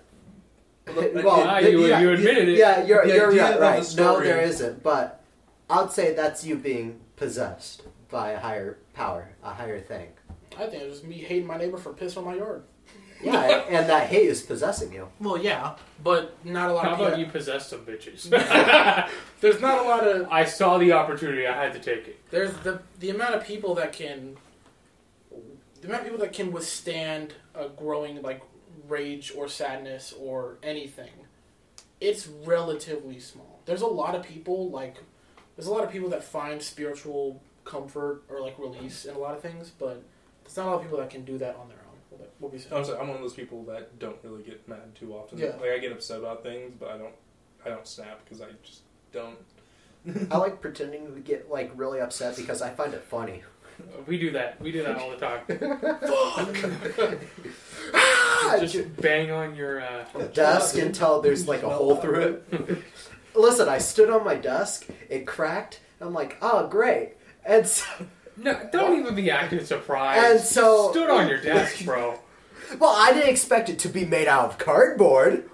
[0.96, 2.58] Look, I- Ah, you- you admitted it.
[2.60, 3.54] Yeah, you're The you're idea right.
[3.56, 3.84] of right.
[3.84, 4.84] the No, there isn't.
[4.84, 5.22] But
[5.70, 10.10] I'd say that's you being possessed by a higher power, a higher thing.
[10.60, 12.64] I think it's just me hating my neighbor for pissing on my yard.
[13.24, 15.08] Yeah, and that hate is possessing you.
[15.20, 17.26] Well, yeah, but not a lot How of about people.
[17.26, 18.30] you possess some bitches?
[19.42, 20.28] There's not a lot of.
[20.30, 21.46] I saw the opportunity.
[21.48, 22.20] I had to take it.
[22.32, 24.38] There's the the amount of people that can.
[25.82, 28.42] The amount of people that can withstand a growing like
[28.88, 31.10] rage or sadness or anything,
[32.00, 33.62] it's relatively small.
[33.66, 34.98] There's a lot of people like,
[35.56, 39.34] there's a lot of people that find spiritual comfort or like release in a lot
[39.34, 40.04] of things, but
[40.44, 41.81] there's not a lot of people that can do that on their own.
[42.12, 42.70] What what we say?
[42.72, 45.38] I'm, sorry, I'm one of those people that don't really get mad too often.
[45.40, 45.56] Yeah.
[45.60, 47.16] Like I get upset about things, but I don't.
[47.66, 49.38] I don't snap because I just don't.
[50.32, 53.42] I like pretending to get like really upset because I find it funny.
[54.06, 54.62] We do that.
[54.62, 55.42] We do that all the time.
[57.96, 59.82] Ah, Just bang on your.
[59.82, 62.84] Uh, the desk until there's like a hole through it.
[63.34, 67.14] Listen, I stood on my desk, it cracked, I'm like, oh great.
[67.46, 67.86] And so,
[68.38, 70.24] no, don't even be acting surprised.
[70.26, 72.20] And so- stood on your desk, bro.
[72.80, 75.50] well, I didn't expect it to be made out of cardboard.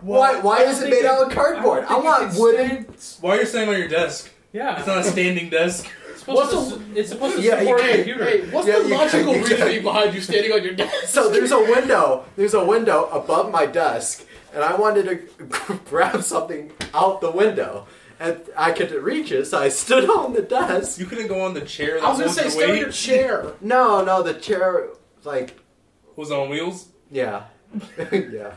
[0.00, 0.40] Why?
[0.40, 1.84] Why is it made out of cardboard?
[1.84, 2.86] I, want wooden.
[3.20, 4.30] Why are you standing on your desk?
[4.52, 5.86] Yeah, It's not a standing desk.
[6.10, 8.24] it's supposed, to, it's supposed to Yeah, you support a computer.
[8.24, 11.06] Hey, what's Yeah, the logical can- can- reasoning behind you standing on your desk?
[11.08, 12.24] So there's a window.
[12.36, 17.86] There's a window above my desk, and I wanted to grab something out the window,
[18.30, 20.98] and I couldn't reach it, so I stood on the desk.
[20.98, 22.80] You couldn't go on the chair that I was gonna say, your stay on weight.
[22.80, 23.52] your chair.
[23.60, 24.88] No, no, the chair,
[25.24, 25.58] like,
[26.16, 26.88] Was on wheels?
[27.10, 27.44] yeah,
[27.98, 28.54] yeah.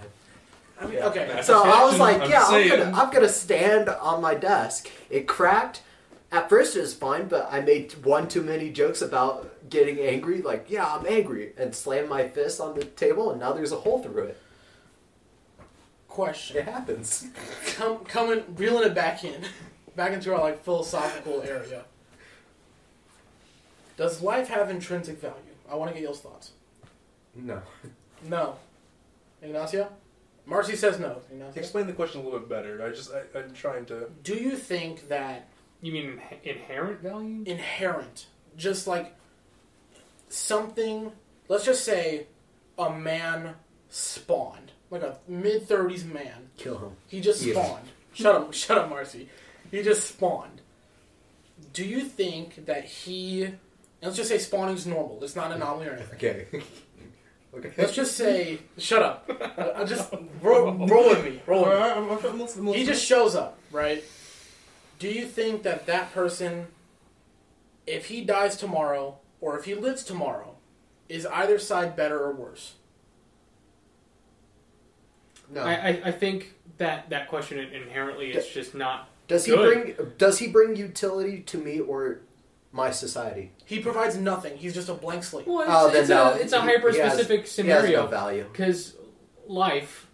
[0.79, 1.07] I mean, Yeah.
[1.07, 1.39] okay.
[1.43, 4.89] So I was fashion, like, I'm yeah, I'm gonna, I'm gonna stand on my desk.
[5.09, 5.81] It cracked.
[6.31, 10.41] At first it was fine, but I made one too many jokes about getting angry.
[10.41, 13.77] Like, yeah, I'm angry, and slammed my fist on the table, and now there's a
[13.77, 14.37] hole through it.
[16.17, 16.57] Question.
[16.57, 17.27] It happens.
[17.75, 19.39] Come, coming, reeling it back in,
[19.95, 21.83] back into our like philosophical area.
[23.97, 25.35] Does life have intrinsic value?
[25.71, 26.53] I want to get y'all's thoughts.
[27.35, 27.61] No.
[28.27, 28.55] No.
[29.43, 29.91] Ignacio?
[30.47, 31.21] Marcy says no.
[31.31, 31.61] Ignacio?
[31.61, 32.83] Explain the question a little bit better.
[32.83, 34.09] I just I, I'm trying to.
[34.23, 35.47] Do you think that
[35.83, 37.43] You mean inherent value?
[37.45, 38.25] inherent,
[38.57, 39.15] just like
[40.29, 41.11] something,
[41.47, 42.25] let's just say
[42.79, 43.53] a man
[43.89, 46.91] spawned, like a mid 30s man, Kill him.
[47.07, 47.53] He just Yeah.
[47.63, 47.87] spawned.
[48.13, 49.29] Shut up, shut up, Marcy.
[49.71, 50.61] He just spawned.
[51.73, 53.49] Do you think that he?
[54.01, 55.19] Let's just say spawning's normal.
[55.23, 56.15] It's not an anomaly or anything.
[56.15, 56.47] Okay.
[57.55, 57.71] okay.
[57.77, 59.29] Let's just say, shut up.
[59.57, 61.41] Uh, just roll, roll with me.
[61.45, 62.73] Roll with me.
[62.77, 64.03] He just shows up, right?
[64.99, 66.67] Do you think that that person,
[67.85, 70.55] if he dies tomorrow or if he lives tomorrow,
[71.09, 72.73] is either side better or worse?
[75.49, 75.61] No.
[75.61, 79.09] I, I, I think that that question inherently is just not.
[79.27, 79.95] does he Good.
[79.97, 82.19] bring Does he bring utility to me or
[82.71, 83.51] my society?
[83.65, 84.57] He provides nothing.
[84.57, 85.47] He's just a blank slate.
[85.47, 86.23] Well, it's, Oh, then it's no.
[86.33, 88.45] a it's a hyper he has- specific He has scenario no value.
[88.51, 88.95] because
[89.47, 90.07] life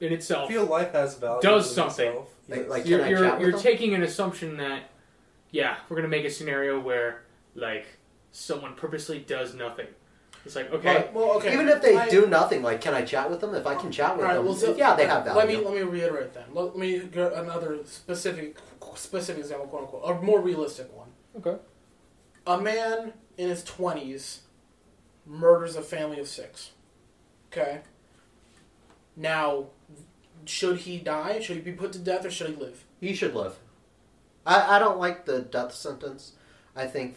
[0.00, 1.40] in I itself feel life has value.
[1.42, 2.06] Does something.
[2.08, 2.28] itself.
[2.48, 3.60] Like- like- Can you're I you're, chat you're them?
[3.60, 4.84] taking an assumption that
[5.50, 7.22] yeah we're gonna make a scenario where
[7.54, 7.86] like
[8.32, 9.86] someone purposely does nothing.
[10.46, 11.52] It's like okay, But- well, okay.
[11.52, 13.52] Even if they I- do nothing, like, can I chat with them?
[13.54, 15.38] If I can chat with All right, them, well, so- yeah, they have value.
[15.38, 16.54] Let me let me reiterate that.
[16.54, 18.56] Let me get another specific
[18.94, 21.08] specific example, quote unquote, a more realistic one.
[21.36, 21.60] okay.
[22.46, 24.42] A man in his twenties
[25.26, 26.70] murders a family of six.
[27.52, 27.80] Okay.
[29.16, 29.66] Now,
[30.44, 31.40] should he die?
[31.40, 32.84] Should he be put to death, or should he live?
[33.00, 33.56] He should live.
[34.46, 36.32] I, I don't like the death sentence
[36.76, 37.16] I think.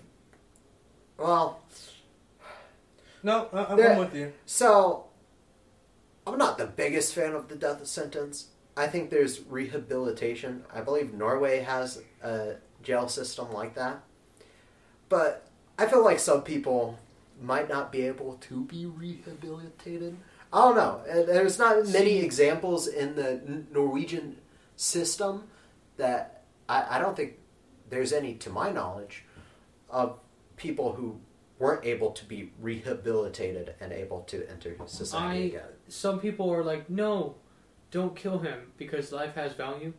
[1.17, 1.61] Well,
[3.23, 4.33] No, I, I'm, with you.
[4.45, 5.05] so
[6.25, 8.47] I'm not the biggest fan of the death sentence.
[8.77, 10.63] I think there's rehabilitation.
[10.73, 14.01] I believe Norway has a jail system like that.
[15.09, 16.97] But I feel like some people
[17.41, 20.17] might not be able to be rehabilitated.
[20.51, 21.01] I don't know.
[21.25, 24.37] There's not many examples in the Norwegian
[24.75, 25.43] system
[25.97, 27.37] that I, I don't think
[27.89, 29.25] there's any, to my knowledge,
[29.89, 30.19] of
[30.55, 31.19] people who
[31.59, 35.69] weren't able to be rehabilitated and able to enter society I- again.
[35.89, 37.35] Some people are like, no,
[37.91, 39.93] don't kill him because life has value.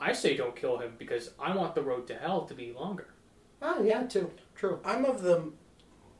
[0.00, 3.08] I say don't kill him because I want the road to hell to be longer.
[3.60, 4.80] Oh yeah, too true.
[4.84, 5.52] I'm of the,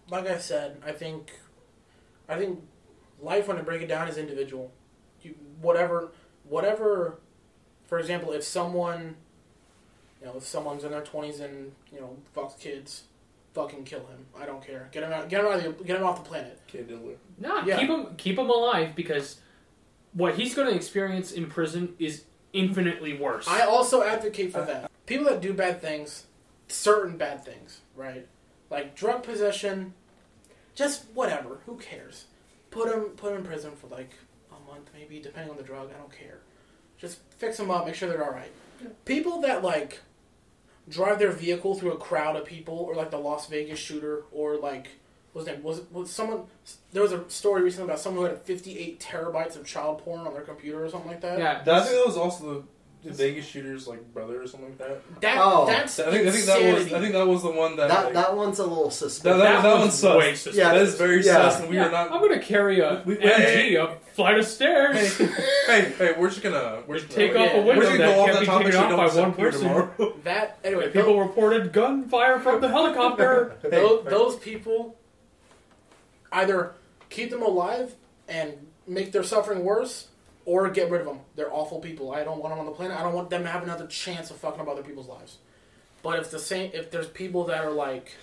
[0.09, 1.33] like I said, I think,
[2.29, 2.61] I think,
[3.21, 4.71] life when I break it down is individual.
[5.23, 6.13] You whatever,
[6.45, 7.19] whatever.
[7.85, 9.17] For example, if someone,
[10.21, 13.05] you know, if someone's in their twenties and you know fucks kids,
[13.55, 14.27] fucking kill him.
[14.39, 14.89] I don't care.
[14.93, 15.29] Get him out.
[15.29, 16.59] Get him out of the, Get him off the planet.
[16.67, 17.17] Kid Diddler.
[17.39, 17.79] Nah, Yeah.
[17.79, 19.41] keep him keep him alive because
[20.13, 23.47] what he's going to experience in prison is infinitely worse.
[23.49, 24.91] I also advocate for that.
[25.07, 26.27] People that do bad things,
[26.69, 28.27] certain bad things, right?
[28.71, 29.95] Like drug possession,
[30.75, 31.59] just whatever.
[31.67, 32.27] Who cares?
[32.71, 34.11] Put them put 'em in prison for like
[34.51, 35.91] a month, maybe, depending on the drug.
[35.95, 36.41] I don't care.
[36.99, 38.53] Just fix them up, make sure they're all right.
[39.05, 40.01] People that like
[40.89, 44.57] drive their vehicle through a crowd of people, or like the Las Vegas shooter, or
[44.57, 44.89] like
[45.35, 45.63] was his name?
[45.65, 46.45] Was was someone?
[46.93, 50.35] There was a story recently about someone who had 58 terabytes of child porn on
[50.35, 51.39] their computer or something like that.
[51.39, 52.65] yeah, I think that was also
[53.03, 55.21] the, the Vegas shooter's like brother or something like that.
[55.21, 55.67] That Oh.
[55.67, 56.95] that's I think I think that was insanity.
[56.95, 59.23] I think that was the one that That like, that one's a little suspicious.
[59.23, 60.17] That- that- that was one's sus.
[60.19, 60.59] way suspicious.
[60.59, 61.51] Yeah, that is very Yeah.
[61.51, 62.13] sus, and we Yeah, are not.
[62.13, 65.17] I'm going to carry a We- MG hey, up flight of stairs.
[65.19, 65.27] hey,
[65.67, 67.61] hey, hey, we're just gonna we're just Take gonna, off a Yeah.
[67.65, 68.99] we're window just gonna that go off can't that be topic taken so off don't
[68.99, 69.69] by one disappear person.
[69.99, 70.17] tomorrow.
[70.25, 70.91] that anyway.
[70.91, 73.57] People reported gunfire from the helicopter.
[73.63, 74.97] those, Hey, those people
[76.31, 76.73] either
[77.11, 77.95] keep them alive
[78.29, 78.55] and
[78.87, 80.09] make their suffering worse,
[80.45, 81.21] or get rid of them.
[81.37, 82.13] They're awful people.
[82.13, 82.99] I don't want them on the planet.
[82.99, 85.39] I don't want them to have another chance of fucking up other people's lives.
[86.03, 88.17] But if the same, if there's people that are like,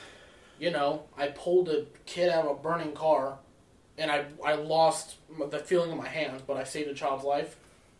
[0.59, 3.39] you know, I pulled a kid out of a burning car,
[3.97, 5.15] and I I lost
[5.49, 7.57] the feeling in my hands, but I saved a child's life.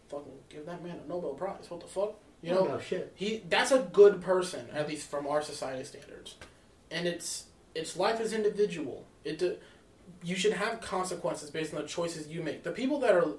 [0.09, 1.65] Fucking give that man a Nobel Prize.
[1.69, 2.15] What the fuck?
[2.41, 3.11] You oh, know, no shit.
[3.15, 6.35] he that's a good person at least from our society standards
[6.89, 9.49] and it's it's life is individual it uh,
[10.23, 13.31] you should have consequences based on the choices you make the people that are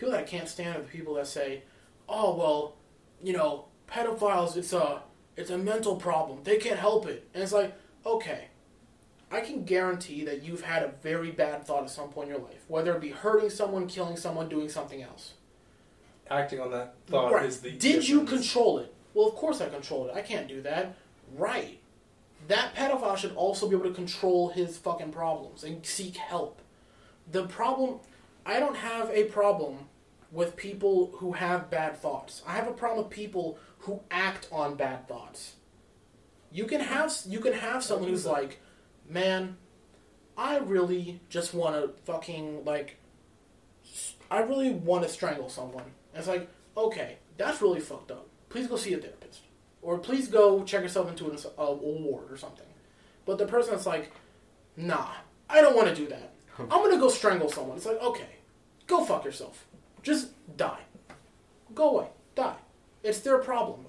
[0.00, 1.62] people that i can't stand are the people that say
[2.08, 2.74] oh well
[3.22, 5.02] you know pedophiles it's a
[5.36, 7.74] it's a mental problem they can't help it and it's like
[8.06, 8.46] okay
[9.30, 12.42] i can guarantee that you've had a very bad thought at some point in your
[12.44, 15.34] life whether it be hurting someone killing someone doing something else
[16.30, 17.44] Acting on that thought Right.
[17.46, 17.72] is the.
[17.72, 18.94] Did you control it?
[19.14, 20.14] Well, of course I controlled it.
[20.14, 20.94] I can't do that.
[21.36, 21.80] Right.
[22.46, 26.60] That pedophile should also be able to control his fucking problems and seek help.
[27.32, 27.98] The problem,
[28.46, 29.88] I don't have a problem
[30.32, 32.42] with people who have bad thoughts.
[32.46, 35.54] I have a problem with people who act on bad thoughts.
[36.52, 38.60] You can have you can have someone who's like,
[39.08, 39.56] man,
[40.36, 42.96] I really just want to fucking like,
[44.30, 45.84] I really want to strangle someone.
[46.12, 48.26] And it's like, okay, that's really fucked up.
[48.48, 49.42] Please go see a therapist,
[49.82, 52.66] or please go check yourself into an, a, a ward or something.
[53.24, 54.10] But the person that's like,
[54.76, 55.08] nah,
[55.48, 56.32] I don't want to do that.
[56.58, 57.76] I'm gonna go strangle someone.
[57.76, 58.28] It's like, okay,
[58.86, 59.66] go fuck yourself.
[60.02, 60.80] Just die.
[61.74, 62.08] Go away.
[62.34, 62.56] Die.
[63.02, 63.86] It's their problem.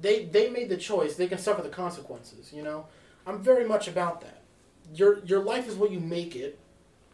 [0.00, 1.16] They they made the choice.
[1.16, 2.52] They can suffer the consequences.
[2.52, 2.86] You know.
[3.26, 4.42] I'm very much about that.
[4.94, 6.58] Your your life is what you make it.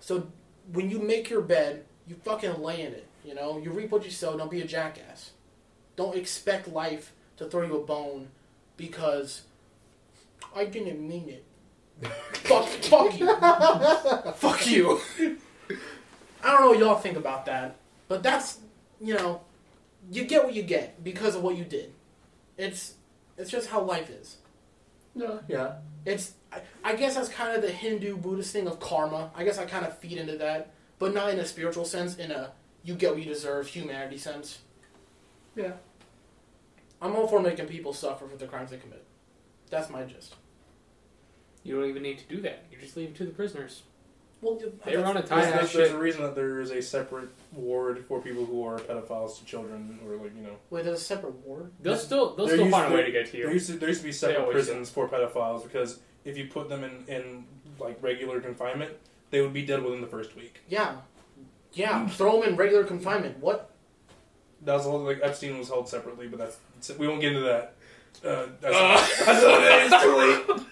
[0.01, 0.29] So
[0.73, 3.07] when you make your bed, you fucking lay in it.
[3.25, 3.59] You know.
[3.59, 4.37] You reap what you sow.
[4.37, 5.33] Don't be a jackass.
[5.97, 8.29] Don't expect life to throw you a bone
[8.77, 9.43] because
[10.55, 11.45] I didn't mean it.
[12.33, 13.27] fuck, fuck you.
[14.35, 15.01] fuck you.
[16.43, 17.77] I don't know what y'all think about that,
[18.09, 18.59] but that's
[19.01, 19.43] you know,
[20.11, 21.93] you get what you get because of what you did.
[22.57, 22.95] It's
[23.37, 24.37] it's just how life is.
[25.14, 25.75] Yeah, yeah.
[26.05, 29.31] It's I, I guess that's kind of the Hindu Buddhist thing of karma.
[29.35, 32.17] I guess I kind of feed into that, but not in a spiritual sense.
[32.17, 34.61] In a you get what you deserve humanity sense.
[35.57, 35.73] Yeah.
[37.01, 39.05] I'm all for making people suffer for the crimes they commit.
[39.71, 40.35] That's my gist.
[41.62, 42.64] You don't even need to do that.
[42.71, 43.83] You just leave it to the prisoners.
[44.45, 48.05] Well, They run a There's, there's, there's a reason that there is a separate ward
[48.07, 50.57] for people who are pedophiles to children, or like you know.
[50.69, 51.71] Wait, there's a separate ward.
[51.81, 53.73] They'll still they'll There still used find a way to get to There used to
[53.79, 57.05] there used to be separate always prisons for pedophiles because if you put them in
[57.09, 57.45] in
[57.79, 58.93] like regular confinement,
[59.31, 60.61] they would be dead within the first week.
[60.69, 60.97] Yeah,
[61.73, 62.07] yeah.
[62.09, 63.39] Throw them in regular confinement.
[63.39, 63.71] What?
[64.63, 67.47] That was the whole, like Epstein was held separately, but that's we won't get into
[67.47, 67.75] that.
[68.23, 70.17] Uh, that's, that's, it's too
[70.57, 70.67] late.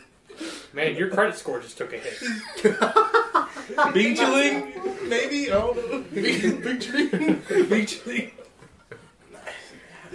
[0.75, 2.23] Man, your credit score just took a hit.
[3.95, 4.73] Big chilling,
[5.09, 5.51] maybe.
[5.51, 6.05] I don't know.
[6.15, 7.43] Big, big chilling.
[7.69, 8.35] Big.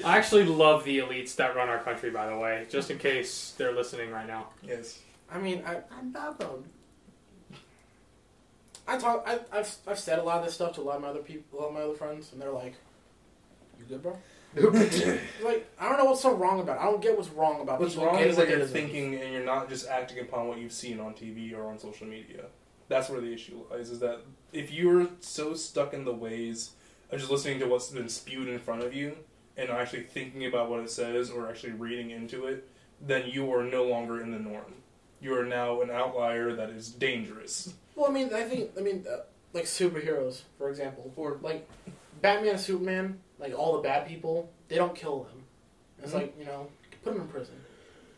[0.05, 3.53] I actually love the elites that run our country, by the way, just in case
[3.57, 4.47] they're listening right now.
[4.61, 4.99] Yes.
[5.31, 6.65] I mean, I I'm baffled.
[8.87, 9.23] I talk.
[9.27, 11.19] I, I've I've said a lot of this stuff to a lot of my other
[11.19, 12.75] people, a lot of my other friends, and they're like,
[13.79, 14.17] "You good, bro?"
[15.43, 16.77] like, I don't know what's so wrong about.
[16.77, 16.81] it.
[16.81, 17.79] I don't get what's wrong about.
[17.79, 18.73] What's people wrong getting is what that they you're deserve.
[18.81, 22.07] thinking and you're not just acting upon what you've seen on TV or on social
[22.07, 22.45] media.
[22.89, 23.89] That's where the issue lies.
[23.89, 24.19] Is that
[24.53, 26.71] if you're so stuck in the ways
[27.11, 29.17] of just listening to what's been spewed in front of you
[29.57, 32.67] and actually thinking about what it says or actually reading into it,
[33.01, 34.73] then you are no longer in the norm.
[35.19, 37.73] You are now an outlier that is dangerous.
[37.95, 39.21] Well, I mean, I think, I mean, uh,
[39.53, 41.67] like superheroes, for example, or like
[42.21, 45.43] Batman and Superman, like all the bad people, they don't kill them.
[46.03, 46.15] It's Mhm.
[46.15, 46.67] like you know,
[47.03, 47.55] put them in prison.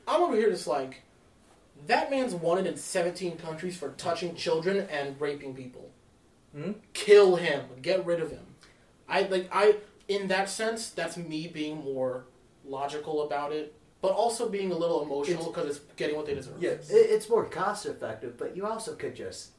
[0.07, 1.01] I'm over here just like,
[1.87, 5.89] that man's wanted in 17 countries for touching children and raping people.
[6.55, 6.75] Mhm.
[6.93, 7.65] Kill him.
[7.81, 8.45] Get rid of him.
[9.07, 12.25] I like I in that sense, that's me being more
[12.65, 16.55] logical about it, but also being a little emotional because it's getting what they deserve.
[16.61, 16.89] Yes.
[16.89, 19.49] It, it's more cost effective, but you also could just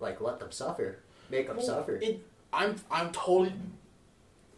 [0.00, 0.98] like let them suffer,
[1.30, 1.96] make them Well, suffer.
[1.96, 2.20] It,
[2.52, 3.54] I'm I'm totally.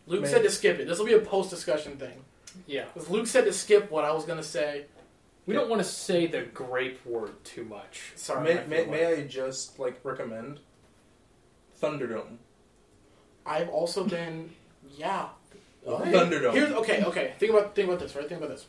[0.06, 0.30] Luke Man.
[0.30, 0.86] said to skip it.
[0.88, 2.24] This will be a post discussion thing.
[2.66, 2.84] Yeah.
[2.94, 4.86] 'Cause Luke said to skip what I was gonna say.
[5.46, 8.12] We don't want to say the grape word too much.
[8.16, 8.42] Sorry.
[8.54, 10.60] May, I may, like- may I just like recommend
[11.80, 12.36] Thunderdome?
[13.46, 14.50] I've also been.
[14.96, 15.28] Yeah.
[15.86, 16.12] Okay.
[16.12, 16.52] Thunderdome.
[16.54, 17.04] Here's okay.
[17.04, 17.34] Okay.
[17.38, 18.16] Think about think about this.
[18.16, 18.26] Right.
[18.28, 18.64] Think about this.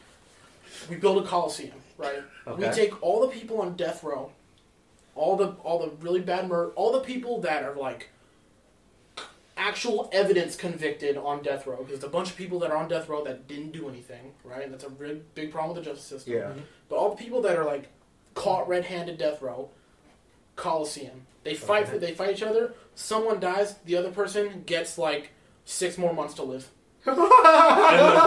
[0.90, 1.76] We build a coliseum.
[1.98, 2.22] Right.
[2.46, 2.68] Okay.
[2.68, 4.32] We take all the people on death row,
[5.16, 8.10] all the all the really bad murder, all the people that are like
[9.58, 11.78] actual evidence convicted on death row.
[11.78, 14.34] Because there's a bunch of people that are on death row that didn't do anything.
[14.44, 14.70] Right.
[14.70, 16.34] That's a really big problem with the justice system.
[16.34, 16.40] yeah.
[16.42, 16.60] Mm-hmm.
[16.90, 17.90] But all the people that are like
[18.34, 19.70] caught red-handed death row,
[20.56, 21.22] Coliseum.
[21.44, 21.88] They fight.
[21.88, 21.98] Okay.
[22.00, 22.74] They fight each other.
[22.96, 23.76] Someone dies.
[23.86, 25.32] The other person gets like
[25.66, 26.70] six more months to live,
[27.06, 27.30] and then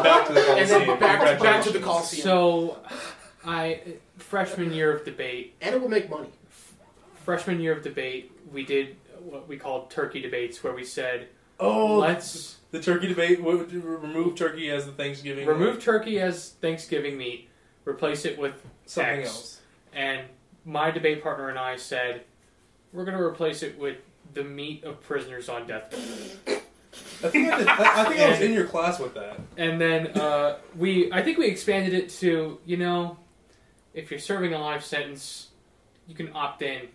[0.03, 0.87] back to the and Coliseum.
[0.87, 2.23] then back, back to the Coliseum.
[2.23, 2.79] So,
[3.45, 3.81] I
[4.19, 6.29] freshman year of debate, and it will make money.
[7.25, 11.28] freshman year of debate, we did what we called turkey debates, where we said,
[11.61, 13.42] Oh, let's the turkey debate.
[13.42, 15.46] Would remove turkey as the Thanksgiving?
[15.46, 17.48] remove turkey as Thanksgiving meat,
[17.85, 18.54] replace it with
[18.87, 19.28] something X.
[19.28, 19.61] else.
[19.92, 20.22] And
[20.64, 22.22] my debate partner and I said,
[22.92, 23.96] we're going to replace it with
[24.35, 26.54] the meat of prisoners on death row.
[27.22, 29.40] I think I, did, I think I was in your class with that.
[29.57, 33.18] And then uh, we, I think we expanded it to, you know,
[33.94, 35.48] if you're serving a life sentence,
[36.07, 36.88] you can opt in.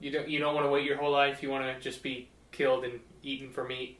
[0.00, 1.42] You don't, you don't want to wait your whole life.
[1.42, 3.98] You want to just be killed and eaten for meat.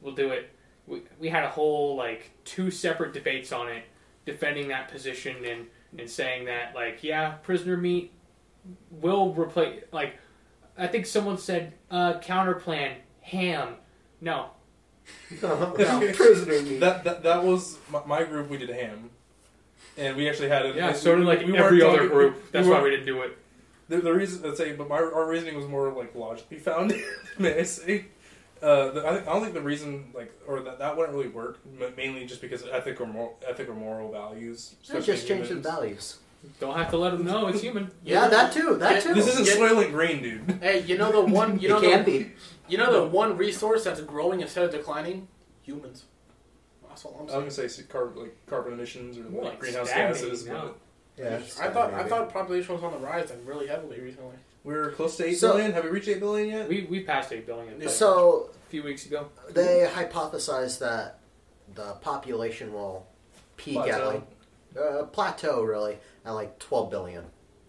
[0.00, 0.50] We'll do it.
[0.86, 3.84] We, we had a whole like two separate debates on it,
[4.26, 5.66] defending that position and
[5.98, 8.12] and saying that like yeah, prisoner meat
[8.90, 10.18] will replace like.
[10.76, 13.74] I think someone said uh, counter plan ham.
[14.20, 14.46] No,
[15.40, 16.80] Prisoner meat.
[16.80, 18.48] That that, that was my, my group.
[18.48, 19.10] We did ham,
[19.96, 20.76] and we actually had it.
[20.76, 20.88] yeah.
[20.88, 22.52] we- So did like we weren't every other talking- group.
[22.52, 23.38] That's we why weren't- we didn't do it.
[23.92, 27.02] The, the reason let's say, but my our reasoning was more like logically founded.
[27.38, 28.06] may I say?
[28.62, 31.28] Uh, the, I, think, I don't think the reason like or that that wouldn't really
[31.28, 31.58] work.
[31.78, 34.76] ma- Mainly just because of ethic or moral, ethic or moral values.
[34.90, 36.20] They just change the values.
[36.58, 37.90] Don't have to let them know it's human.
[38.02, 38.76] Yeah, that too.
[38.78, 39.12] That too.
[39.12, 40.58] This isn't Get- Soylent Green, dude.
[40.62, 41.58] Hey, you know the one.
[41.60, 42.32] You know it can the, be.
[42.68, 45.28] You know the one resource that's growing instead of declining.
[45.64, 46.04] Humans.
[46.88, 47.68] That's all I'm I was saying.
[47.68, 50.62] gonna say carbon like carbon emissions or like like greenhouse gases, now.
[50.62, 50.78] but
[51.18, 54.36] Yeah, I thought I thought population was on the rise and really heavily recently.
[54.64, 55.72] we're close to eight So- billion.
[55.72, 56.68] Have we reached eight billion yet?
[56.68, 59.28] We we passed eight billion like, So a few weeks ago.
[59.50, 61.18] they hypothesized that
[61.74, 63.06] the population will
[63.56, 64.08] peak at Plateau.
[64.08, 64.22] like
[64.82, 67.24] uh, plateau really at like 12 billion.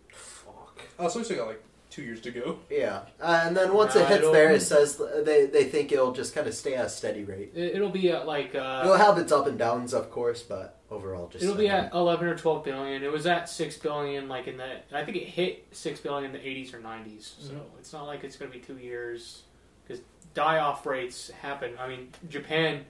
[0.09, 0.81] Fuck.
[0.97, 2.57] Oh, so we still got like two years to go.
[2.69, 6.11] Yeah, uh, and then once it Right hits there, it says they they think it'll
[6.11, 7.51] just kind of stay at a steady rate.
[7.53, 10.79] It, it'll be at like it'll uh, have its up and downs, of course, but
[10.89, 13.03] overall, just it'll be at eleven or twelve billion.
[13.03, 14.77] It was at six billion like in the.
[14.91, 17.35] I think it hit six billion in the eighties or nineties.
[17.39, 17.59] So Mhm.
[17.79, 19.43] it's not like it's going to be two years
[19.87, 21.73] because die off rates happen.
[21.79, 22.85] I mean, Japan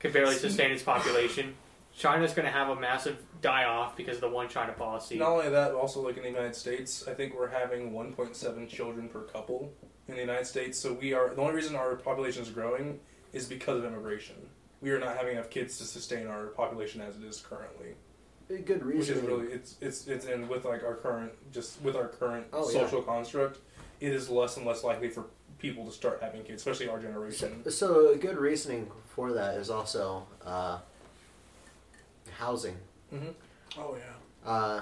[0.00, 1.54] can barely sustain its population.
[1.98, 5.18] China's going to have a massive die off because of the one China policy.
[5.18, 9.08] Not only that, also like in the United States, I think we're having 1.7 children
[9.08, 9.72] per couple
[10.06, 10.78] in the United States.
[10.78, 13.00] So we are the only reason our population is growing
[13.32, 14.36] is because of immigration.
[14.80, 17.94] We are not having enough kids to sustain our population as it is currently,
[18.64, 18.98] good reason.
[19.16, 22.46] which is really it's it's it's and with like our current just with our current
[22.52, 22.78] Oh, yeah.
[22.80, 23.58] social construct,
[24.00, 25.24] it is less and less likely for
[25.58, 27.64] people to start having kids, especially our generation.
[27.64, 30.78] So, so good reasoning for that is also uh,
[32.38, 32.76] housing.
[33.12, 33.28] Mm-hmm.
[33.78, 34.50] Oh yeah.
[34.50, 34.80] Uh,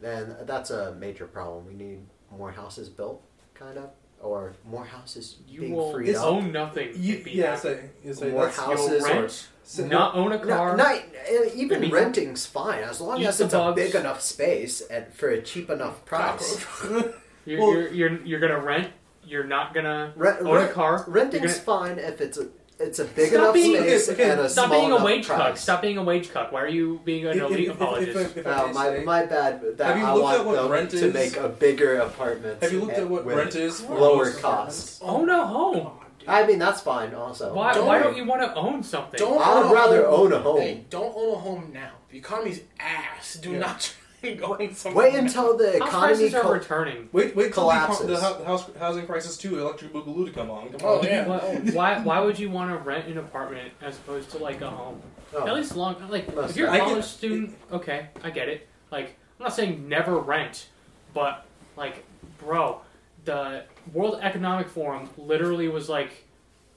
[0.00, 1.66] then that's a major problem.
[1.66, 2.00] We need
[2.36, 3.22] more houses built,
[3.54, 3.90] kind of,
[4.20, 6.24] or more houses You being will freed up.
[6.26, 6.90] own nothing.
[6.94, 7.60] You, be yeah, happy.
[7.60, 9.28] say, you say More houses You'll or-
[9.62, 10.76] so- not own a No, car.
[10.76, 13.80] not, uh, even Maybe- renting's fine as long as it's bugs.
[13.80, 16.64] a big enough space and for a cheap enough price.
[17.46, 18.90] You're, Well- you're, you're, you're gonna rent.
[19.24, 21.04] You're not gonna Rent, own a car.
[21.08, 22.48] renting's You're fine if it's a
[22.78, 25.06] it's a big Stop enough being- space okay, and a Stop small being a enough
[25.06, 25.56] wage cuck.
[25.56, 26.52] Stop being a wage cuck.
[26.52, 28.18] Why are you being an If- if- elite if- if- apologist?
[28.18, 29.62] if- if Uh, my, my bad.
[29.78, 31.14] That Have you I looked want at what them rent to is?
[31.14, 32.62] make a bigger apartment.
[32.62, 34.98] Have you looked at what rent is for lower most costs?
[35.02, 35.90] own a home.
[36.28, 37.14] I mean, that's fine.
[37.14, 39.16] Also, Why, Don't- why don't you want to own something?
[39.16, 40.20] Don't I would own rather home.
[40.20, 40.60] own a home.
[40.60, 41.90] Hey, don't own a home now.
[42.10, 43.34] The economy's ass.
[43.34, 43.58] Do Yeah.
[43.60, 43.95] not try
[44.38, 45.10] going somewhere.
[45.10, 46.06] Wait until the House economy.
[46.16, 47.08] prices are co- returning.
[47.12, 48.06] Wait, wait till the, Collapses.
[48.06, 50.68] the hou- house, housing crisis too, electric boogaloo to come on.
[50.70, 51.04] Come Oh, on.
[51.04, 51.26] yeah.
[51.26, 54.60] Why, oh, why, why would you want to rent an apartment as opposed to like
[54.60, 55.00] a home?
[55.34, 55.46] Oh.
[55.46, 58.48] At least long, like Most if you're a I get- college student, okay, I get
[58.48, 58.66] it.
[58.90, 60.68] Like I'm not saying never rent,
[61.14, 61.44] but
[61.76, 62.04] like,
[62.38, 62.80] bro,
[63.24, 66.24] the World Economic Forum literally was like,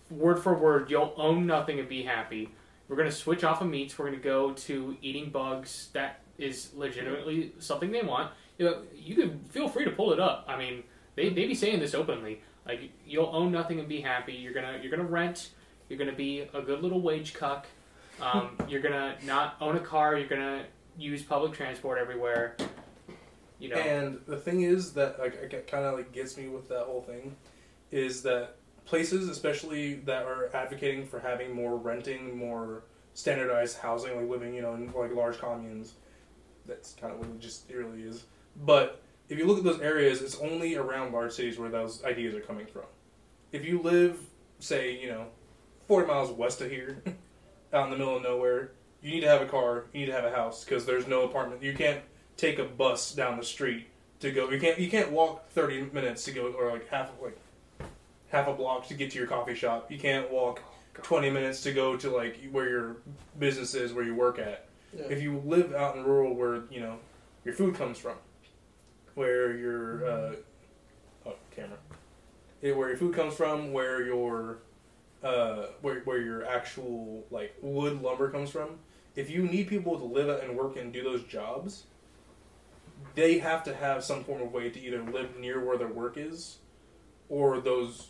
[0.10, 2.50] word for word, you'll own nothing and be happy.
[2.88, 3.98] We're gonna switch off of meats.
[3.98, 5.90] We're gonna go to eating bugs.
[5.94, 8.32] That is legitimately something they want.
[8.58, 10.46] You know, you can feel free to pull it up.
[10.48, 10.84] I mean,
[11.16, 12.42] they they be saying this openly.
[12.66, 14.34] Like you'll own nothing and be happy.
[14.34, 15.50] You're gonna you're gonna rent.
[15.88, 17.68] You're gonna be a good little wage cuck.
[18.22, 20.18] Um, you're gonna not own a car.
[20.18, 20.66] You're gonna
[20.98, 22.56] use public transport everywhere.
[23.60, 26.86] You know, And the thing is that like kind of like gets me with that
[26.86, 27.36] whole thing
[27.92, 32.84] is that places, especially that are advocating for having more renting, more
[33.14, 35.94] standardized housing, like living, you know, in like large communes.
[36.70, 38.26] That's kind of what it just it really is.
[38.66, 42.34] But if you look at those areas, it's only around large cities where those ideas
[42.36, 42.84] are coming from.
[43.52, 44.20] If you live,
[44.60, 45.28] say, you know,
[45.88, 47.04] forty miles west of here,
[47.74, 50.14] out in the middle of nowhere, you need to have a car, you need to
[50.14, 51.64] have a house because there's no apartment.
[51.64, 52.02] You can't
[52.38, 53.88] take a bus down the street
[54.20, 54.50] to go.
[54.50, 57.38] You can't you can't walk thirty minutes to go or like half like
[58.30, 59.92] half a block to get to your coffee shop.
[59.92, 62.98] You can't walk oh, twenty minutes to go to like where your
[63.38, 64.69] business is, where you work at.
[64.96, 65.06] Yeah.
[65.10, 66.98] If you live out in rural, where you know
[67.46, 68.18] your food comes from,
[69.16, 70.36] where your uh,
[71.26, 71.78] oh camera,
[72.62, 74.60] Yeah, where your food comes from, where your
[75.24, 78.80] uh, where where your actual like wood lumber comes from.
[79.16, 81.84] If you need people to live and work and do those jobs,
[83.16, 86.18] they have to have some form of way to either live near where their work
[86.18, 86.58] is,
[87.28, 88.08] or those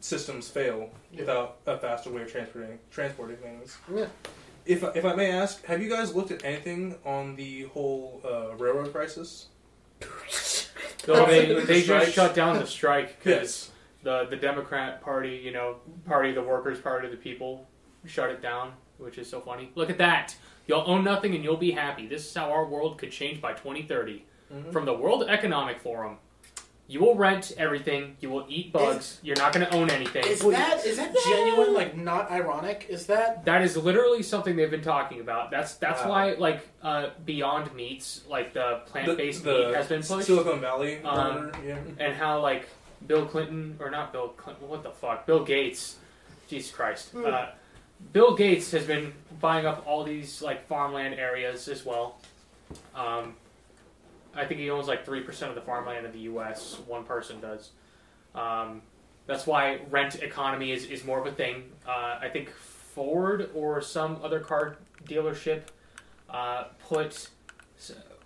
[0.00, 1.20] systems fail Yeah.
[1.20, 3.78] without a faster way of transporting transporting things.
[3.94, 4.06] Yeah.
[4.68, 8.54] If if I may ask, have you guys looked at anything on the whole uh,
[8.56, 9.48] railroad crisis?
[11.04, 12.02] So they, The they strike?
[12.02, 13.70] just shut down the strike because Yes.
[14.02, 17.66] the the Democrat Party, you know, Party of the Workers, Party of the People,
[18.04, 19.70] shut it down, which is so funny.
[19.74, 20.36] Look at that.
[20.66, 22.06] You'll own nothing and you'll be happy.
[22.06, 24.26] This is how our world could change by 2030.
[24.52, 24.72] Mhm.
[24.72, 26.18] From the World Economic Forum,
[26.90, 28.16] you will rent everything.
[28.20, 29.20] You will eat bugs.
[29.22, 30.24] You're not going to own anything.
[30.26, 31.74] Is that is that genuine?
[31.74, 32.86] Like not ironic?
[32.88, 35.50] Is that That is literally something they've been talking about.
[35.50, 36.08] That's that's Wow.
[36.10, 40.26] why like uh, Beyond Meats, like the plant based The- the meat, has been pushed.
[40.26, 41.78] Silicon Valley, Um, murder, yeah.
[41.98, 42.66] and how like
[43.06, 45.96] Bill Clinton or not Bill Clinton, what the fuck, Bill Gates,
[46.48, 47.48] Jesus Christ, uh,
[48.12, 52.18] Bill Gates has been buying up all these like farmland areas as well.
[52.94, 53.34] Um,
[54.38, 56.78] I think he owns like three percent of the farmland in the U.S.
[56.86, 57.70] One person does.
[58.34, 58.82] Um,
[59.26, 61.64] that's why rent economy is, is more of a thing.
[61.86, 64.76] Uh, I think Ford or some other car
[65.06, 65.62] dealership
[66.30, 67.28] uh, put,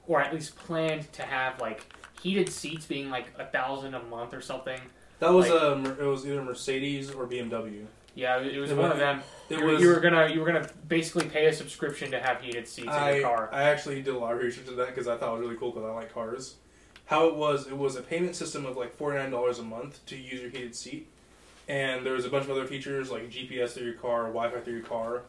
[0.06, 1.86] or at least planned to have like
[2.20, 4.80] heated seats being like a thousand a month or something.
[5.18, 7.86] That was like- a it was either Mercedes or BMW.
[8.14, 9.22] Yeah, it was It one was- of them.
[9.48, 9.82] You, were- was.
[9.82, 13.14] you were gonna you were gonna basically pay a subscription to have heated seats in
[13.16, 13.48] your car.
[13.52, 15.56] I actually did a lot of research into that because I thought it was really
[15.56, 16.56] cool because I like cars.
[17.06, 20.04] How it was, it was a payment system of like forty nine dollars a month
[20.06, 21.08] to use your heated seat,
[21.68, 24.74] and there was a bunch of other features like GPS through your car, Wi-Fi through
[24.74, 25.22] your car,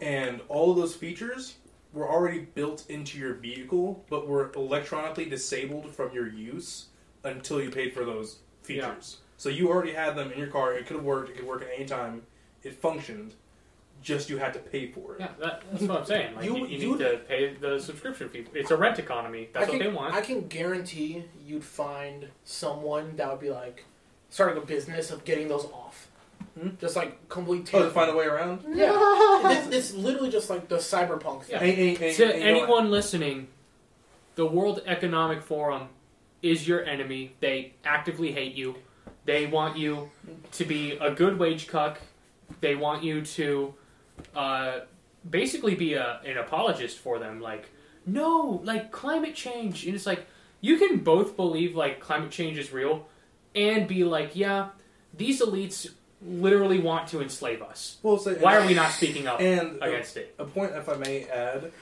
[0.00, 1.54] and all of those features
[1.94, 6.86] were already built into your vehicle, but were electronically disabled from your use
[7.24, 9.18] until you paid for those features.
[9.42, 10.72] So you already had them in your car.
[10.74, 11.30] It could have worked.
[11.30, 12.22] It could work at any time.
[12.62, 13.34] It functioned.
[14.00, 15.20] Just you had to pay for it.
[15.20, 16.36] Yeah, that, that's what I'm saying.
[16.36, 18.44] Like, you, You- you, you- need to pay the subscription fee.
[18.54, 19.48] It's a rent economy.
[19.52, 20.14] That's I can, what they want.
[20.14, 23.84] I can guarantee you'd find someone that would be like
[24.30, 26.06] starting a business of getting those off.
[26.56, 26.68] Hmm?
[26.80, 27.68] Just like complete.
[27.74, 28.64] Oh, to find a way around.
[28.72, 28.92] Yeah,
[29.50, 31.56] it's, it's literally just like the cyberpunk thing.
[31.56, 31.62] Yeah.
[31.64, 33.48] Ain't- ain't- ain't- to ain't no- anyone listening,
[34.36, 35.88] the World Economic Forum
[36.42, 37.34] is your enemy.
[37.40, 38.76] They actively hate you.
[39.24, 40.10] They want you
[40.52, 42.00] to be a good wage cuck.
[42.60, 43.74] They want you to
[44.34, 44.80] uh,
[45.28, 47.40] basically be a, an apologist for them.
[47.40, 47.70] Like
[48.04, 50.26] no, like climate change, and it's like
[50.60, 53.06] you can both believe like climate change is real,
[53.54, 54.68] and be like, yeah,
[55.14, 55.90] these elites
[56.24, 57.98] literally want to enslave us.
[58.02, 60.34] Well, say, Why are we not speaking up And against it?
[60.38, 61.72] a point, if I may add,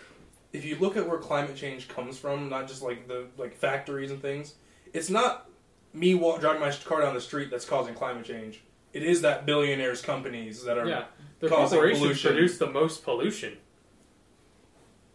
[0.52, 4.10] if you look at where climate change comes from, not just like the like factories
[4.10, 4.54] and things,
[4.92, 5.49] it's not
[5.92, 8.62] me wa- driving my car down the street that's causing climate change.
[8.92, 10.86] It is that billionaires' companies that are.
[10.88, 11.04] Yeah,
[11.40, 12.30] the causing corporations pollution.
[12.32, 13.56] produce the most pollution.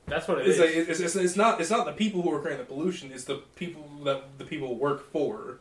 [0.08, 0.60] That's what it It's, is.
[0.60, 3.12] like, it's, it's, it's not it's not the people who are creating the pollution.
[3.12, 5.60] It's the people that the people work for.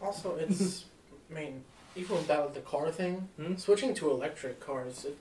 [0.00, 0.84] Also, it's.
[1.30, 1.64] I mean,
[1.96, 3.56] even with that with the car thing, Hmm?
[3.56, 5.18] switching to electric cars, it,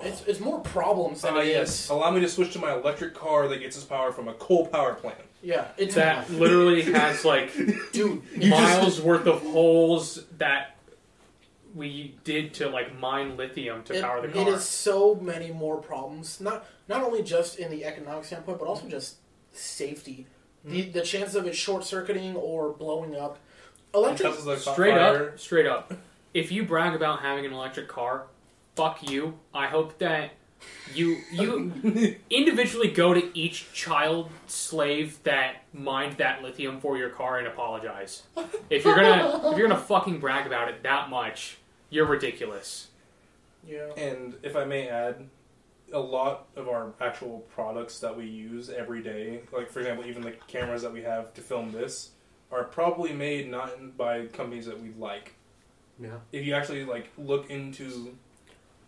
[0.00, 1.84] it's it's more problems than Ah, it yes.
[1.84, 1.90] is.
[1.90, 4.66] Allow me to switch to my electric car that gets its power from a coal
[4.68, 5.18] power plant.
[5.42, 7.50] Yeah, it's that literally has like
[7.92, 8.22] dude.
[8.48, 10.76] miles worth of holes that
[11.74, 14.54] we did to like mine lithium to It, power the it car.
[14.54, 16.40] is so many more problems.
[16.40, 19.16] Not not only just in the economic standpoint, but also just
[19.52, 20.26] safety.
[20.64, 20.92] The Hmm.
[20.92, 23.38] the chance of it short circuiting or blowing up.
[23.94, 24.28] Electric.
[24.34, 25.30] Tesla's like straight fire.
[25.30, 25.94] up, straight up.
[26.34, 28.26] If you brag about having an electric car,
[28.76, 29.38] fuck you.
[29.54, 30.30] I hope that
[30.94, 37.38] you you individually go to each child slave that mined that lithium for your car
[37.38, 38.22] and apologize.
[38.70, 41.58] If you're gonna if you're gonna fucking brag about it that much,
[41.90, 42.88] you're ridiculous.
[43.66, 43.90] Yeah.
[43.96, 45.28] And if I may add,
[45.92, 50.22] a lot of our actual products that we use every day, like for example, even
[50.22, 52.10] the cameras that we have to film this,
[52.52, 55.34] are probably made not by companies that we like.
[55.98, 56.18] Yeah.
[56.32, 58.16] If you actually like look into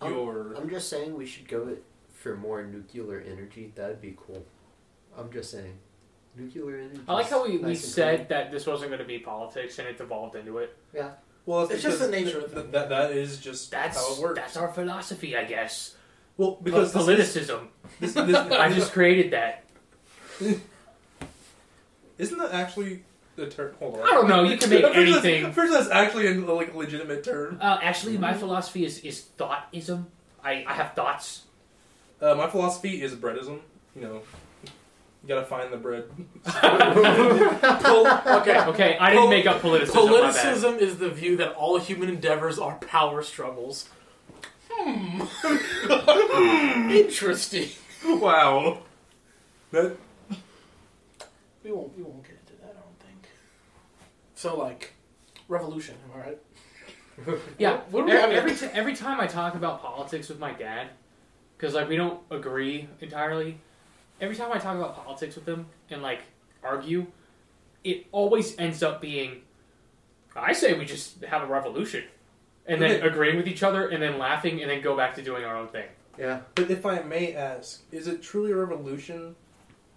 [0.08, 1.76] your, I'm just saying we should go
[2.14, 3.72] for more nuclear energy.
[3.74, 4.44] That'd be cool.
[5.16, 5.78] I'm just saying.
[6.36, 7.00] Nuclear energy.
[7.06, 9.78] I like how we, we nice and said that this wasn't going to be politics
[9.78, 10.76] and it evolved into it.
[10.94, 11.10] Yeah.
[11.44, 12.88] Well, It's just the nature of th- that.
[12.88, 14.38] That is just That's how it works.
[14.38, 15.96] that's our philosophy, I guess.
[16.36, 17.66] well, because Because this, politicism.
[18.00, 19.64] this, this, I just created that.
[22.18, 23.02] isn't that actually
[23.36, 23.74] the term?
[23.78, 24.02] Hold on.
[24.02, 25.46] I don't know, you can make I'm pretty sure that's- anything.
[25.46, 27.58] I'm pretty sure that's actually a like legitimate term.
[27.60, 30.04] Uh, actually, my philosophy is is thoughtism.
[30.44, 31.42] I, I have thoughts.
[32.20, 33.60] Uh, my philosophy is breadism.
[33.96, 34.22] You know,
[34.64, 36.04] you gotta find the bread.
[38.42, 38.58] Okay.
[38.60, 39.90] Okay, I didn't Pol- make up politicism.
[40.08, 43.88] Politicism is the view that all human endeavors are power struggles.
[44.70, 45.22] Hmm.
[46.90, 47.68] Interesting.
[48.04, 48.78] wow.
[49.70, 49.96] That
[51.62, 51.96] We won't.
[51.96, 52.70] We won't get into that.
[52.76, 53.28] I don't think.
[54.42, 54.92] So like,
[55.46, 55.94] revolution.
[56.12, 56.38] Am I right?
[57.58, 60.40] Yeah, What- what do we every, every, t- every time I talk about politics with
[60.40, 60.88] my dad,
[61.56, 63.58] because like we don't agree entirely.
[64.20, 66.22] Every time I talk about politics with him and like
[66.64, 67.06] argue,
[67.84, 69.42] it always ends up being,
[70.34, 72.02] I say we just have a revolution,
[72.66, 75.44] and then agreeing with each other, and then laughing, and then go back to doing
[75.44, 75.86] our own thing.
[76.18, 76.40] Yeah.
[76.56, 79.36] But if I may ask, is it truly a revolution?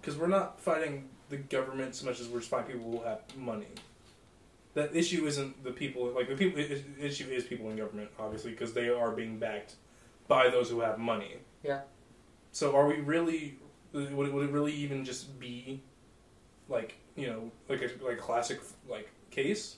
[0.01, 3.21] Because we're not fighting the government so much as we're just fighting people who have
[3.35, 3.67] money.
[4.76, 6.11] That issue isn't the people.
[6.11, 9.76] Like the people i- issue is people in government, obviously, because they are being backed
[10.28, 11.38] by those who have money.
[11.63, 11.82] Yeah.
[12.51, 13.57] So are we really?
[13.93, 15.82] Would it, would it really even just be
[16.69, 18.59] like you know like a like a classic
[18.89, 19.78] like case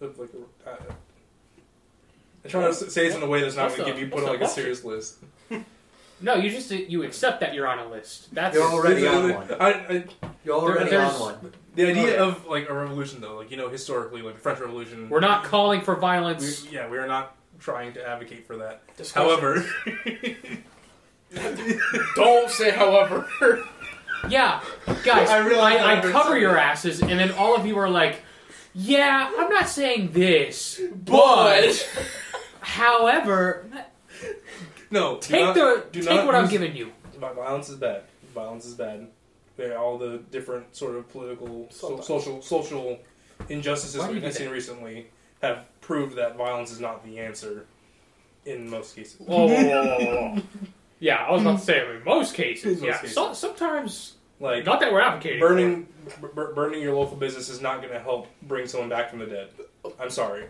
[0.00, 0.76] of like a, uh,
[2.44, 4.24] I'm trying to say this in a way that's not going to give you put
[4.24, 5.18] on like a serious list.
[6.20, 8.34] No, you just you accept that you're on a list.
[8.34, 9.54] That's You're already on one.
[9.60, 10.04] I, I,
[10.48, 11.52] You're already there's- on one.
[11.74, 12.24] The idea yeah.
[12.24, 15.44] of like a revolution, though, like you know, historically, like the French Revolution, we're not
[15.44, 16.66] calling for we, violence.
[16.72, 18.82] yeah, we are not trying to advocate for that.
[18.96, 19.28] Discussion.
[19.30, 19.64] However,
[22.16, 23.28] don't say however.
[24.28, 24.60] Yeah,
[25.04, 26.40] guys, I I, really I, don't cover understand.
[26.40, 28.22] your asses, and then all of you are like,
[28.74, 31.88] "Yeah, I'm not saying this, But
[32.60, 33.66] however,
[34.90, 37.68] no, do take not- the do take not what I'm use- giving you." vi- Violence
[37.68, 38.02] is bad.
[38.34, 39.06] Violence is bad.
[39.58, 42.96] They're all the different sort of political, so, social, social
[43.48, 44.52] injustices Why we've do seen that?
[44.52, 45.08] recently
[45.42, 47.66] have proved that violence is not the answer
[48.46, 49.18] in most cases.
[49.18, 50.42] Whoa, whoa, whoa, whoa, whoa.
[51.00, 52.80] Yeah, I was about to say in most cases.
[52.80, 53.14] Most yeah, cases.
[53.16, 55.40] So, sometimes Like not that we're advocating.
[55.40, 55.82] burning,
[56.20, 59.18] b- b- burning your local business is not going to help bring someone back from
[59.18, 59.48] the dead.
[60.00, 60.44] I'm sorry.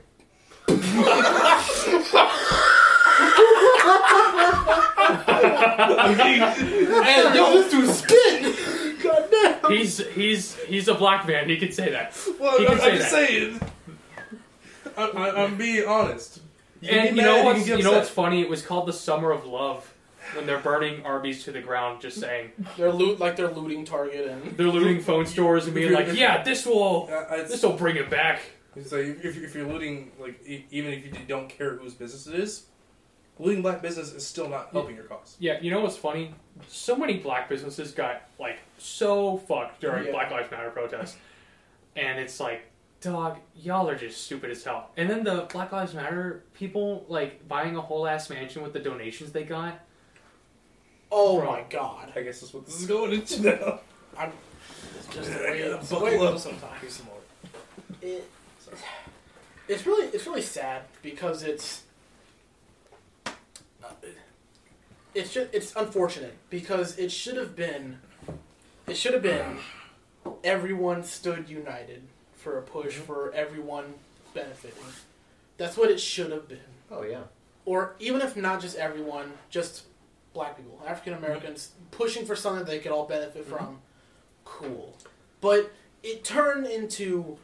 [5.99, 8.68] and yo, this dude spit.
[9.09, 9.73] God.
[9.73, 11.49] He's he's he's a black man.
[11.49, 12.17] He can say that.
[12.39, 13.11] Well, He I'm, can I'm say that.
[13.11, 13.61] saying.
[14.97, 16.41] I, I, I'm being honest.
[16.81, 18.41] You And you know what's get you know what's funny?
[18.41, 19.93] It was called the Summer of Love
[20.35, 24.29] when they're burning Arby's to the ground, just saying They're loot like they're looting Target
[24.29, 27.97] and they're looting phone stores and being like, "Yeah, this will Uh, this will bring
[27.97, 28.41] it back."
[28.87, 32.39] So if, if if you're looting, like even if you don't care whose business it
[32.39, 32.67] is,
[33.39, 35.37] looting black business is still not helping your cause.
[35.41, 36.35] Yeah, you know what's funny?
[36.69, 40.13] So many black businesses got like so fucked during Yeah.
[40.13, 41.17] Black Lives Matter protests,
[41.97, 42.63] and it's like,
[43.01, 44.91] dog, y'all are just stupid as hell.
[44.97, 48.81] And then the Black Lives Matter people like buying a whole ass mansion with the
[48.81, 49.79] donations they got.
[51.11, 51.51] Oh Bro.
[51.53, 52.13] my god.
[52.17, 53.81] I guess that's what this is going into now.
[54.17, 54.33] I'm
[54.99, 56.39] it's just the way, it's Buckle way up.
[56.39, 57.03] sometimes.
[58.03, 58.29] It,
[59.69, 61.83] it's really it's really sad because it's
[65.19, 67.99] it's just it's unfortunate because it should have been
[68.87, 69.59] it should have been
[70.45, 72.03] everyone stood united
[72.35, 73.05] for a push mm-hmm.
[73.05, 73.95] for everyone
[74.33, 74.79] benefiting.
[75.57, 76.59] That's what it should have been.
[76.91, 77.23] Oh yeah.
[77.65, 79.85] Or even if not just everyone, just
[80.33, 81.91] black people, African Americans mm-hmm.
[81.91, 83.57] pushing for something they could all benefit mm-hmm.
[83.57, 83.79] from.
[84.45, 84.97] Cool.
[85.41, 87.39] But it turned into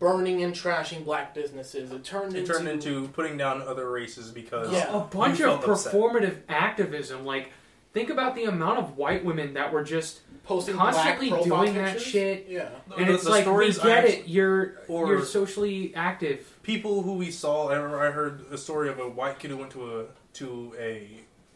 [0.00, 1.92] burning and trashing black businesses.
[1.92, 4.96] It turned It into turned into putting down other races because Yeah.
[4.96, 5.92] A bunch You of felt upset.
[5.92, 7.24] performative activism.
[7.24, 7.50] Like,
[7.92, 11.74] think about the amount of white women that were just posting constantly black profile doing
[11.76, 12.46] that shit.
[12.48, 12.70] Yeah.
[12.96, 14.26] and The- it's the like we stories get I it.
[14.28, 16.58] You're or- you're socially active.
[16.62, 17.68] people who we saw.
[17.68, 20.74] I remember I heard a story of a white kid who went to a to
[20.78, 21.08] a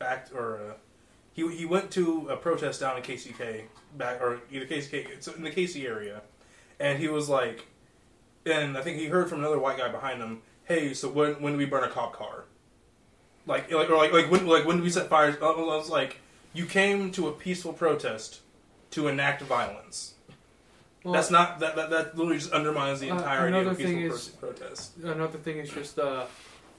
[0.02, 0.74] act or a,
[1.32, 3.62] he he went to a protest down in KCK
[3.96, 6.20] back or either KCK it's in the KC area,
[6.78, 7.64] and he was like,
[8.46, 10.42] and I think he heard from another white guy behind him.
[10.64, 12.44] Hey, so when when do we burn a cop car?
[13.46, 15.36] Like like or like like when like when do we set fires?
[15.42, 16.18] I was like,
[16.52, 18.40] you came to a peaceful protest
[18.92, 20.14] to enact violence.
[21.02, 23.96] Well, That's not that, that that literally just undermines the Uh, entirety of a thing
[24.08, 24.96] peaceful is- protest.
[25.02, 26.24] another thing is just uh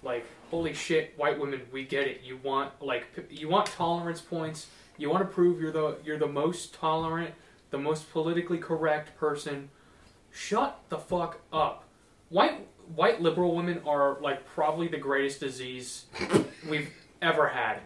[0.01, 4.21] like holy shit white women we get it you want like p- you want tolerance
[4.21, 7.33] points you want to prove you're the you're the most tolerant
[7.71, 9.69] the most politically correct person
[10.35, 11.85] shut the fuck up
[12.29, 16.05] white white liberal women are like probably the greatest disease
[16.69, 16.89] we've
[17.21, 17.79] ever had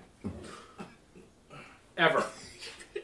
[1.97, 2.23] ever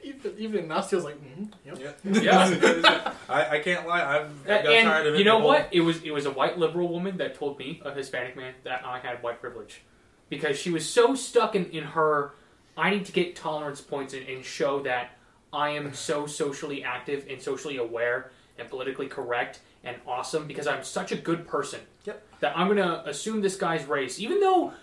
[0.04, 2.00] Even even Ignacio was like, mm yep.
[2.04, 3.14] Yeah, Yeah.
[3.28, 4.04] I, I can't lie.
[4.04, 5.18] I've got and tired of it.
[5.18, 5.70] you know the what?
[5.72, 8.86] It was it was a white liberal woman that told me, a Hispanic man, that
[8.86, 9.82] I had white privilege,
[10.30, 12.34] because she was so stuck in, in her.
[12.78, 15.12] I need to get tolerance points and, and show that
[15.54, 20.84] I am so socially active and socially aware and politically correct and awesome because I'm
[20.84, 21.82] such a good person.
[22.06, 22.28] Yep.
[22.40, 24.74] That I'm gonna assume this guy's race, even though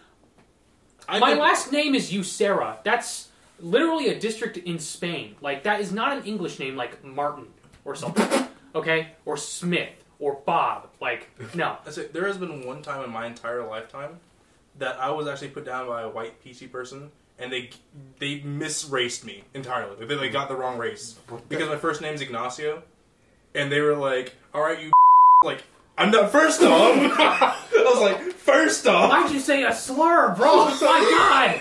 [1.08, 2.82] I my last name is Ucera.
[2.84, 3.28] That's
[3.60, 5.36] literally a district in Spain.
[5.40, 7.46] Like that is not an English name like Martin
[7.84, 8.48] or something.
[8.74, 9.08] okay?
[9.24, 10.88] Or Smith or Bob.
[11.00, 11.78] Like no.
[11.86, 12.12] It.
[12.12, 14.20] There has been one time in my entire lifetime
[14.78, 17.70] that I was actually put down by a white PC person, and they
[18.18, 20.04] they misraced me entirely.
[20.04, 21.18] They, they got the wrong race
[21.48, 22.82] because my first name's Ignacio,
[23.54, 24.90] and they were like, "All right, you
[25.44, 25.62] like."
[25.98, 26.96] I'm not first off.
[26.96, 30.48] I was like, first off, Why'd you say a slur, bro?
[30.50, 31.58] Oh my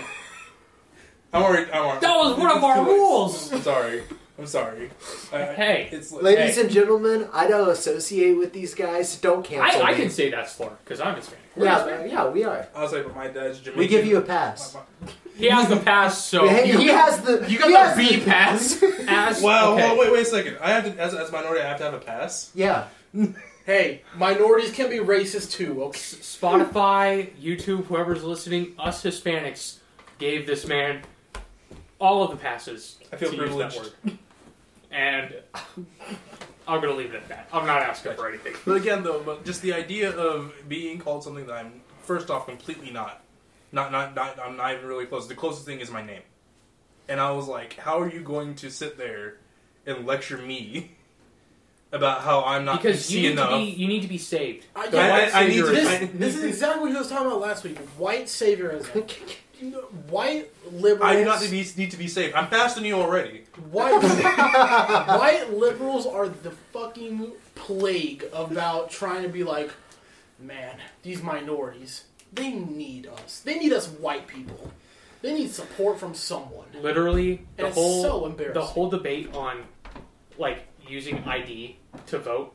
[1.34, 1.70] I'm already.
[1.70, 3.52] I'm already That was one of our rules.
[3.52, 4.02] I'm sorry.
[4.38, 4.90] I'm sorry.
[5.32, 5.88] I, I- Hey.
[5.92, 6.62] it's like, Ladies Hey.
[6.62, 9.16] and gentlemen, I don't associate with these guys.
[9.16, 9.98] Don't cancel I, I me.
[9.98, 11.40] can say that slur because I'm Hispanic.
[11.54, 12.12] We're Yeah, Hispanic.
[12.12, 12.66] yeah, we are.
[12.74, 13.78] I was like, but my dad's Jamaican.
[13.78, 14.76] We give you a pass.
[15.36, 17.40] He has the pass, so Hey, you, he has the.
[17.40, 18.82] you he got has the B pass.
[19.08, 19.82] As Wow, okay.
[19.88, 20.58] well, wait, wait a second.
[20.60, 22.50] I have to, as, as a minority, I have to have a pass.
[22.54, 22.86] Yeah.
[23.64, 25.84] Hey, minorities can be racist too.
[25.84, 25.96] Okay.
[26.00, 29.76] Spotify, YouTube, whoever's listening, us Hispanics
[30.18, 31.02] gave this man
[32.02, 32.98] all of the passes.
[33.12, 33.94] I feel to use that privileged.
[34.04, 34.18] word.
[34.90, 35.34] And
[36.68, 37.48] I'm gonna leave it at that.
[37.52, 38.54] I'm not asking for anything.
[38.66, 42.46] But again, though, but just the idea of being called something that I'm first off
[42.46, 43.22] completely not,
[43.70, 45.28] not, not, not I'm not even really close.
[45.28, 46.22] The closest thing is my name,
[47.08, 49.38] and I was like, how are you going to sit there
[49.86, 50.90] and lecture me
[51.92, 53.50] about how I'm not Because you need enough?
[53.50, 54.66] to be you need to be saved.
[54.76, 57.08] I, yeah, white I- I need to- this, I- this is exactly what he was
[57.08, 57.78] talking about last week.
[57.96, 59.10] White saviorism.
[60.08, 61.02] White liberals.
[61.10, 62.34] I do not need, need to be saved.
[62.34, 63.44] I'm faster than you already.
[63.70, 69.70] White, white liberals are the fucking plague about trying to be like,
[70.38, 73.40] man, these minorities, they need us.
[73.40, 74.72] They need us white people.
[75.20, 76.66] They need support from someone.
[76.80, 78.54] Literally, the And whole so embarrassing.
[78.54, 79.62] the whole debate on
[80.38, 82.54] like using ID to vote.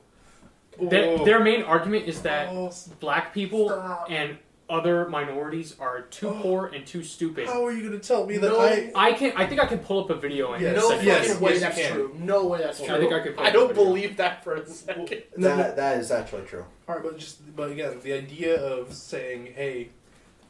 [0.82, 4.08] Their, their main argument is that Oh, black people stop.
[4.12, 4.38] and
[4.70, 6.39] other minorities are too Oh.
[6.41, 7.47] poor and too stupid.
[7.47, 8.59] How are you going to tell me that No.
[8.59, 8.91] I?
[8.95, 10.76] I can I think I can pull up a video and Yes.
[10.76, 11.05] no send it.
[11.05, 11.91] yes, way yes, you that's can.
[11.93, 12.15] true.
[12.20, 12.93] No way that's true.
[12.95, 15.24] I think I could I don't put believe that for a second.
[15.38, 15.57] No, no.
[15.57, 16.65] That, that is actually true.
[16.88, 19.89] All right, but just but again, the idea of saying, "Hey,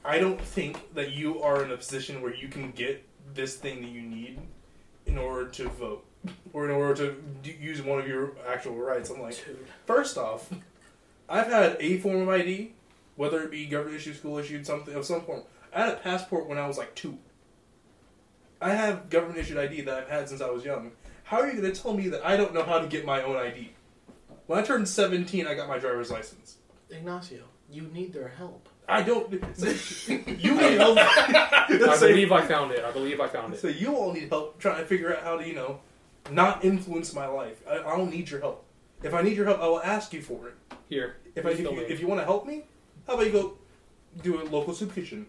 [0.04, 3.04] I don't think that you are in a position where you can get
[3.36, 4.40] this thing that you need
[5.06, 6.04] in order to vote
[6.54, 9.68] or in order to d- use one of your actual rights." I'm like, Dude.
[9.86, 10.50] first off,
[11.30, 12.74] I've had a form of ID,
[13.18, 15.44] whether it be government issued, school issued, something of some form.
[15.74, 17.18] I had a passport when I was like two.
[18.62, 20.92] I have government issued ID that I've had since I was young.
[21.24, 23.22] How are you going to tell me that I don't know how to get my
[23.22, 23.72] own ID?
[24.46, 26.58] When I turned 17, I got my driver's license.
[26.90, 28.70] Ignacio, you need their help.
[28.88, 29.44] I don't.
[29.58, 29.68] So
[30.14, 30.98] you need help.
[31.00, 32.86] I believe I found it.
[32.86, 33.60] I believe I found it.
[33.60, 35.82] so you all need help trying to figure out how to, you know,
[36.32, 37.62] not influence my life.
[37.70, 38.66] I, I don't need your help.
[39.04, 40.56] If I need your help, I will ask you for it.
[40.88, 41.18] Here.
[41.36, 42.64] If I, if you, if you want to help me,
[43.08, 43.54] how about you go
[44.22, 45.26] do a local soup kitchen?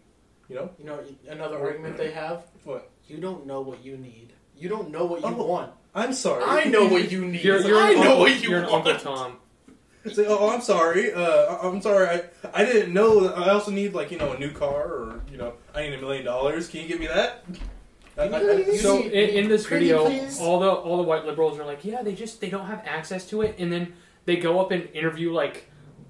[0.49, 2.45] You know You know, another argument they have.
[2.65, 2.91] what?
[3.07, 4.33] You don't know what you need.
[4.57, 5.45] You don't know what you Oh.
[5.47, 5.73] want.
[5.95, 6.43] I'm sorry.
[6.45, 7.43] I know what you need.
[7.45, 8.87] You're, you're I an know uncle, what you you're an want.
[8.87, 9.37] Uncle Tom.
[10.13, 11.13] Say, oh, I'm sorry.
[11.13, 12.07] Uh, I- I'm sorry.
[12.09, 12.23] I,
[12.55, 13.21] I didn't know.
[13.29, 15.95] That I also need like you know a new car or you know I need
[15.95, 16.69] a million dollars.
[16.69, 17.45] Can you give me that?
[18.17, 20.41] I- I- I- So see- in, in this Pretty video, please?
[20.41, 23.27] all the all the white liberals are like, yeah, they just they don't have access
[23.31, 25.68] to it, and then they go up and interview like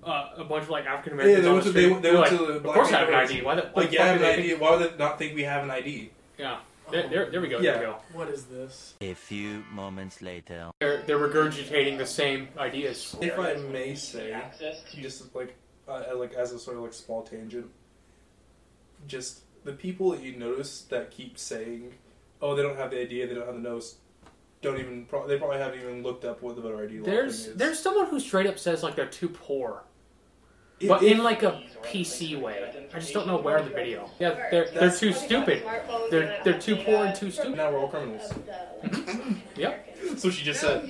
[0.09, 1.45] uh, a bunch of like African Yeah, Americans.
[1.45, 2.99] they on went the to- they they went like, to the Of black course, I
[2.99, 3.33] have an neighborhoods.
[3.33, 3.43] ID.
[3.43, 4.49] Why the why like the you fuck have do an they ID.
[4.49, 6.11] think- Why would they not think we have an ID?
[6.39, 6.59] Yeah,
[6.91, 7.59] there, there, there we go.
[7.59, 7.73] Yeah.
[7.73, 7.97] There we go.
[8.13, 8.95] What is this?
[9.01, 10.71] A few moments later.
[10.81, 13.15] They're they're regurgitating the same ideas.
[13.21, 14.41] If I may say,
[15.01, 15.55] just like
[15.89, 17.67] uh, like as a sort of like small tangent,
[19.07, 21.95] just the people that you notice that keep saying,
[22.41, 23.97] "Oh, they don't have the idea, they don't have the nose,"
[24.63, 27.43] don't even pro- they probably haven't even looked up what the voter ID law There's
[27.45, 27.59] thing is.
[27.59, 29.88] there's someone who straight up says like they're too poor, If-
[30.87, 32.65] but if- in like a PC way.
[32.93, 34.11] I just don't know where the video.
[34.19, 35.63] Yeah, they're they're too stupid.
[36.11, 37.57] They're they're too poor and too stupid.
[37.57, 38.33] now we're all criminals.
[39.57, 39.97] Yep.
[40.17, 40.89] So she just said.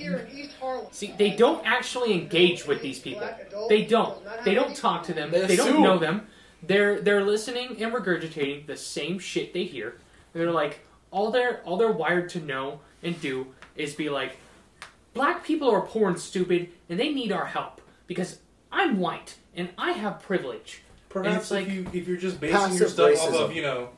[0.91, 3.27] See, they don't actually engage with these people.
[3.67, 4.17] They don't.
[4.45, 5.31] They don't talk to them.
[5.31, 6.27] They They don't know them.
[6.63, 9.97] They're they're listening and regurgitating the same shit they hear.
[10.33, 10.79] And they're like
[11.11, 14.37] all they're all they're wired to know and do is be like,
[15.13, 18.39] black people are poor and stupid, and they need our help because
[18.71, 20.81] I'm white and I have privilege.
[21.09, 23.61] Perhaps it's like- if you if you're just basing your Passive stuff off of you
[23.61, 23.89] know,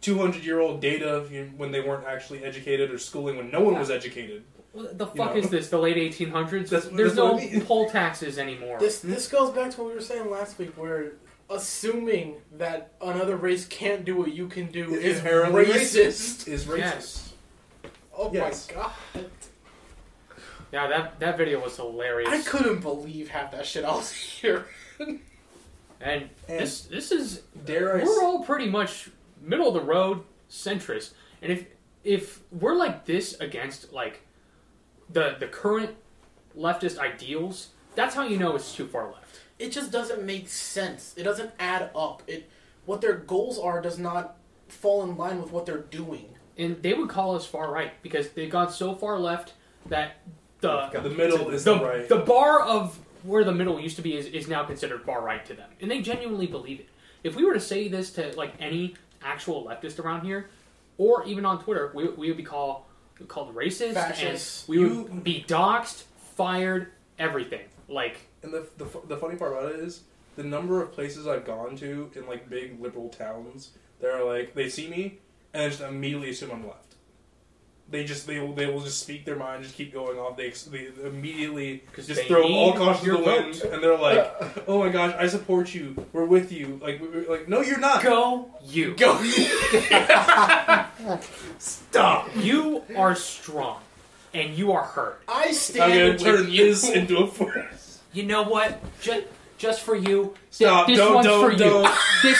[0.00, 3.60] two hundred year old data you when they weren't actually educated or schooling when no
[3.60, 4.44] one was educated.
[4.72, 5.40] What the You fuck know.
[5.40, 5.68] is this?
[5.68, 6.68] The late 1800s?
[6.68, 7.60] There's that's no I mean.
[7.62, 8.78] poll taxes anymore.
[8.78, 11.14] This this goes back to what we were saying last week, where
[11.50, 16.46] assuming that another race can't do what you can do Is is inherently racist.
[16.46, 16.78] Is racist.
[16.78, 17.32] Yes.
[18.16, 18.68] Oh Yes.
[18.68, 19.24] my god!
[20.72, 22.28] Yeah, that that video was hilarious.
[22.30, 24.66] I couldn't believe half that shit I was here.
[26.02, 28.04] And, And this this is Dare I?
[28.04, 29.10] we're s- all pretty much
[29.42, 31.10] middle of the road centrist.
[31.42, 31.66] And if
[32.04, 34.22] if we're like this against like
[35.10, 35.90] the the current
[36.56, 39.40] leftist ideals, that's how you know it's too far left.
[39.58, 41.12] It just doesn't make sense.
[41.18, 42.22] It doesn't add up.
[42.26, 42.48] It
[42.86, 44.38] what their goals are does not
[44.68, 46.30] fall in line with what they're doing.
[46.56, 49.52] And they would call us far right because they've gone so far left
[49.86, 50.16] that
[50.62, 52.08] the the middle is the, the right.
[52.08, 55.44] the bar of where the middle used to be is, is now considered far right
[55.46, 56.88] to them, and they genuinely believe it.
[57.22, 60.48] If we were to say this to like any actual leftist around here,
[60.98, 62.82] or even on Twitter, we, we would be called
[63.28, 64.68] called racist, Fascist.
[64.68, 66.04] and we You- would be doxxed,
[66.36, 67.66] fired, everything.
[67.88, 70.02] Like And the, the the funny part about it is
[70.36, 73.70] the number of places I've gone to in like big liberal towns.
[74.00, 75.18] They're like they see me
[75.52, 76.89] and just immediately assume I'm left.
[77.90, 80.36] They just they will they will just speak their mind, just keep going off.
[80.36, 83.72] They, ex- they immediately 'Cause just they throw all caution to the wind, vote.
[83.72, 84.32] and they're like,
[84.68, 85.96] "Oh my gosh, I support you.
[86.12, 88.04] We're with you." Like we- we're like, no, you're not.
[88.04, 89.20] go you, Go.
[89.22, 89.48] you.
[91.58, 92.28] Stop.
[92.36, 93.80] you are strong,
[94.34, 95.22] and you are hurt.
[95.28, 95.92] I stand.
[95.92, 96.66] I'm gonna turn you.
[96.66, 98.00] this into a force.
[98.12, 98.80] You know what?
[99.00, 99.24] Just
[99.58, 100.34] just for you.
[100.50, 100.86] Stop.
[100.86, 101.84] This don't one's don't for don't.
[101.84, 101.90] you.
[102.22, 102.38] This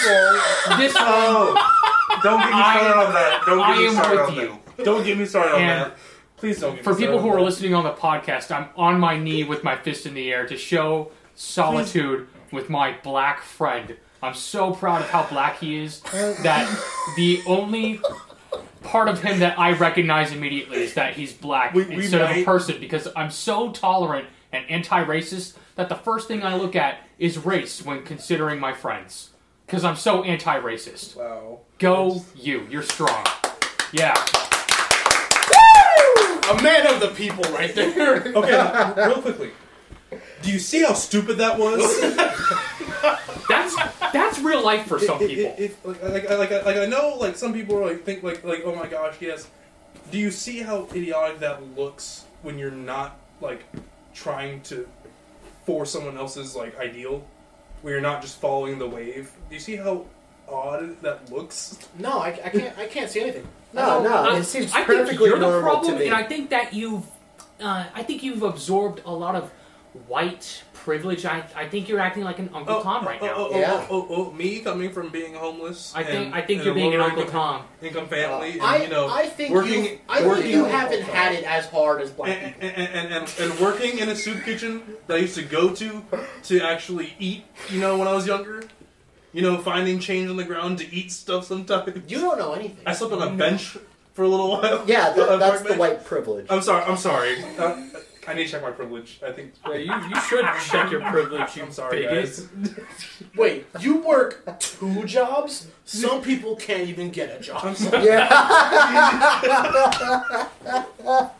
[0.77, 1.03] this one.
[1.05, 3.43] Oh, don't get me I- started on that.
[3.45, 4.57] Don't get I me am started with on you.
[4.83, 5.97] Don't get me started on And that.
[6.37, 7.45] Please don't get For me people started who on are that.
[7.45, 10.57] listening on the podcast, I'm on my knee with my fist in the air to
[10.57, 13.95] show solitude with my black friend.
[14.23, 16.67] I'm so proud of how black he is that
[17.15, 18.01] the only
[18.83, 22.29] part of him that I recognize immediately is that he's black We- we instead of
[22.31, 26.75] a might- person because I'm so tolerant and anti-racist that the first thing I look
[26.75, 29.29] at is race when considering my friends
[29.65, 31.15] because I'm so anti-racist.
[31.15, 31.59] Wow.
[31.79, 33.25] Go you, you're strong.
[33.93, 34.13] Yeah.
[36.51, 38.17] A man of the people, right there.
[38.35, 39.51] Okay, real quickly.
[40.41, 41.79] Do you see how stupid that was?
[43.47, 43.75] That's
[44.13, 45.55] that's real life for some If- people.
[45.57, 48.43] if- if- like, like, like, like, I know, like some people are like think like
[48.43, 49.47] like oh my gosh, yes.
[50.11, 53.63] Do you see how idiotic that looks when you're not like
[54.13, 54.87] trying to
[55.65, 57.23] force someone else's like ideal,
[57.81, 59.31] where you're not just following the wave?
[59.49, 60.05] Do you see how
[60.51, 61.77] odd that looks?
[61.97, 62.77] no, I, I can't.
[62.77, 63.47] I can't see anything.
[63.73, 66.07] No, no, I- it seems I think perfectly you're the normal problem, to me.
[66.07, 67.05] and I think that you've,
[67.61, 69.49] uh, I think you've absorbed a lot of
[70.07, 71.25] white privilege.
[71.25, 73.33] I I think you're acting like an Uncle Tom right oh, now.
[73.35, 73.87] Oh, oh, Yeah.
[73.89, 75.93] oh, oh, oh, me coming from being homeless.
[75.95, 77.65] I think and- I think and you're a being an lower Uncle income, Tom.
[77.81, 81.03] income family, and I, you know, I think working, you, I working, think you haven't
[81.03, 82.67] had it as hard as black and, people.
[82.67, 86.03] and, and, and, and working in a soup kitchen that I used to go to
[86.43, 87.45] to actually eat.
[87.69, 88.63] You know, when I was younger,
[89.33, 91.91] you know, finding change on the ground to eat stuff sometimes.
[92.11, 92.83] You don't know anything.
[92.85, 93.77] I slept on a bench
[94.13, 94.83] for a little while.
[94.87, 96.47] Yeah, A that, that's the white privilege.
[96.49, 96.83] I'm sorry.
[96.83, 97.43] I'm sorry.
[97.57, 97.81] Uh,
[98.27, 99.19] I need to check my privilege.
[99.25, 99.53] I think.
[99.67, 102.13] Yeah, you, you should check your privilege, you I'm sorry, bigot.
[102.13, 102.47] guys.
[103.35, 105.67] Wait, you work two jobs?
[105.85, 107.61] Some people can't even get a job.
[107.63, 108.05] I'm sorry.
[108.05, 108.29] Yeah.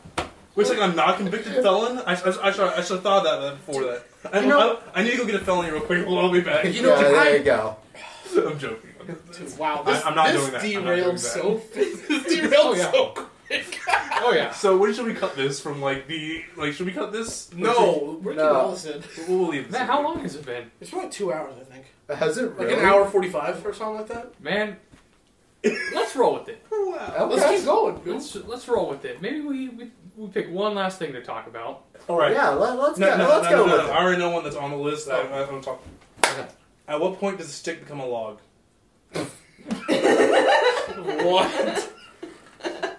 [0.53, 1.99] Which like I'm not convicted felon.
[1.99, 4.03] I, I, I, should, I should have thought of that before that.
[4.33, 6.05] I'm, You know- I, I need to go get a felony real quick.
[6.05, 6.65] Hold on, I'll be back.
[6.65, 7.77] You know, yeah, there I- you go.
[8.37, 8.89] I'm joking.
[9.57, 10.63] Wow, I- this, I'm not this doing that.
[10.63, 11.87] I'm not derailed doing so fast.
[12.09, 12.91] Oh, derailed Oh, yeah.
[12.91, 13.79] so quick.
[14.23, 14.51] Oh yeah.
[14.51, 16.73] So when should we cut this from like the like?
[16.73, 17.51] Should we cut this?
[17.53, 18.55] No, Ricky No.
[18.59, 19.03] Ellison.
[19.27, 19.71] We'll, we'll leave this.
[19.73, 19.87] Man, in.
[19.87, 20.71] how long has it been?
[20.79, 21.85] It's about two hours, I think.
[22.19, 22.73] Has it Like really?
[22.79, 24.39] an hour forty-five or something like that.
[24.41, 24.77] Man,
[25.63, 26.63] let's roll with it.
[26.71, 27.27] Wow.
[27.29, 27.55] Let's Okay.
[27.57, 28.01] keep going.
[28.05, 29.21] Let's let's roll with it.
[29.21, 31.85] Maybe we we, we pick one last thing to talk about.
[32.07, 32.31] All right.
[32.33, 33.17] Yeah, let, us No, go.
[33.17, 33.91] no, let's no, go no, no, with no.
[33.91, 33.95] it.
[33.95, 35.09] I already know one that's on the list.
[35.09, 35.81] I, I don't talk.
[36.25, 36.47] Okay.
[36.91, 38.39] At what point does a stick become a log?
[41.23, 41.89] What?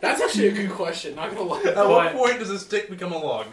[0.01, 1.15] That's actually a good question.
[1.15, 1.61] Not gonna lie.
[1.63, 1.89] At What?
[1.89, 3.47] what point does a stick become a log?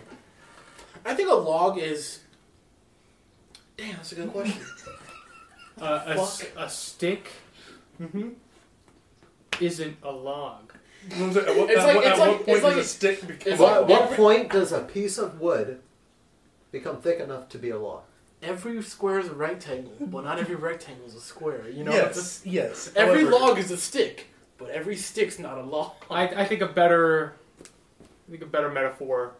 [1.05, 2.19] I think a log is.
[3.75, 4.61] Damn, that's a good question.
[5.81, 6.65] Uh, a, s- Fuck.
[6.65, 7.31] a stick
[8.01, 8.29] Mm-hmm.
[9.61, 10.73] isn't a log.
[11.09, 13.27] At what, It's at like- what- it's like- what point it's does a a- stick
[13.27, 13.89] become a like- log?
[13.89, 15.79] What, what point does a piece of wood
[16.73, 18.03] become thick enough to be a log?
[18.41, 21.67] Every square is a rectangle, but not every rectangle is a square.
[21.69, 22.91] You know, yes, yes.
[22.95, 24.27] every However- log is a stick,
[24.57, 25.91] but every stick's not a log.
[26.09, 29.33] I, I think a better I think a better metaphor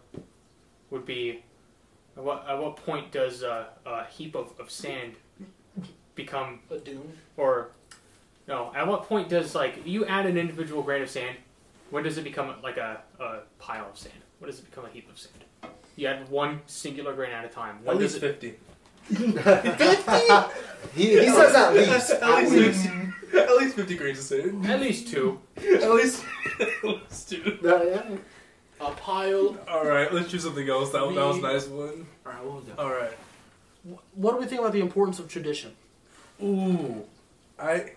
[0.90, 1.44] would be
[2.18, 5.14] at what, at what point does uh, a heap of, of sand
[6.16, 7.14] become A dune.
[7.38, 7.70] or
[8.48, 11.38] no at what point does like you add an individual grain of sand
[11.92, 14.90] when does it become like a, a pile of sand when does it become a
[14.90, 15.46] heap of sand
[15.96, 18.56] you add one singular grain at a time when At does least it fifty.
[20.96, 22.12] He, he says at least.
[22.12, 22.90] At At least, least.
[23.36, 24.66] at least fifty grains of sand.
[24.66, 26.24] at least two At least,
[26.60, 27.60] at least two.
[27.64, 28.18] Uh, yeah.
[28.82, 29.58] A pile.
[29.68, 30.92] All right, let's choose something else.
[30.92, 32.08] That, that was a nice one.
[32.26, 32.80] Alright, what was that?
[32.80, 33.12] All right.
[34.16, 35.72] What do we think about the importance of tradition?
[36.42, 37.04] Ooh,
[37.60, 37.92] I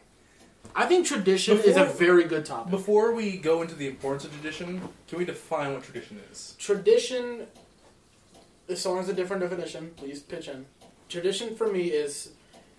[0.75, 2.71] I think tradition is a very good topic.
[2.71, 6.57] before we go into the importance of tradition, can we define what tradition is?
[6.59, 7.47] Tradition,
[8.69, 10.67] if someone has a different definition, please pitch in.
[11.17, 12.31] Tradition for me is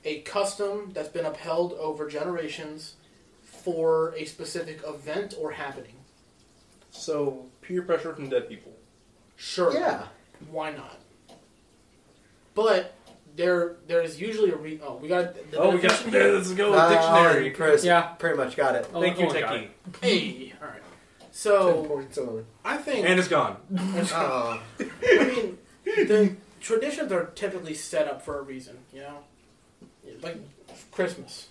[0.03, 2.95] a custom that's been upheld over generations
[3.43, 5.93] for a specific event or happening.
[6.89, 8.71] So peer pressure from dead people.
[9.35, 9.71] Sure.
[9.71, 10.07] Yeah.
[10.49, 10.99] Why not?
[12.55, 12.95] But
[13.35, 14.79] there, there is usually a re.
[14.83, 16.31] Oh, we got the Oh, we got definition here.
[16.33, 17.51] let's go with Uh, dictionary.
[17.51, 18.01] Chris, Yeah.
[18.17, 18.89] Pretty much got it.
[18.95, 19.67] Oh, Thank you, oh, got Techie.
[20.01, 20.81] Hey, all right.
[21.31, 22.17] So points.
[22.65, 23.57] I think And it's gone.
[24.11, 24.59] Oh.
[24.79, 29.19] I mean, the traditions are typically set up for a reason, you know?
[30.21, 30.37] Like
[30.91, 31.49] Christmas.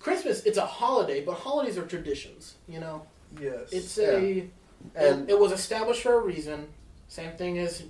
[0.00, 3.06] Christmas, it's a holiday, but holidays are traditions, you know?
[3.40, 3.72] Yes.
[3.72, 4.50] It's a.
[4.94, 6.68] And it, it was established for a reason.
[7.08, 7.84] Same thing as.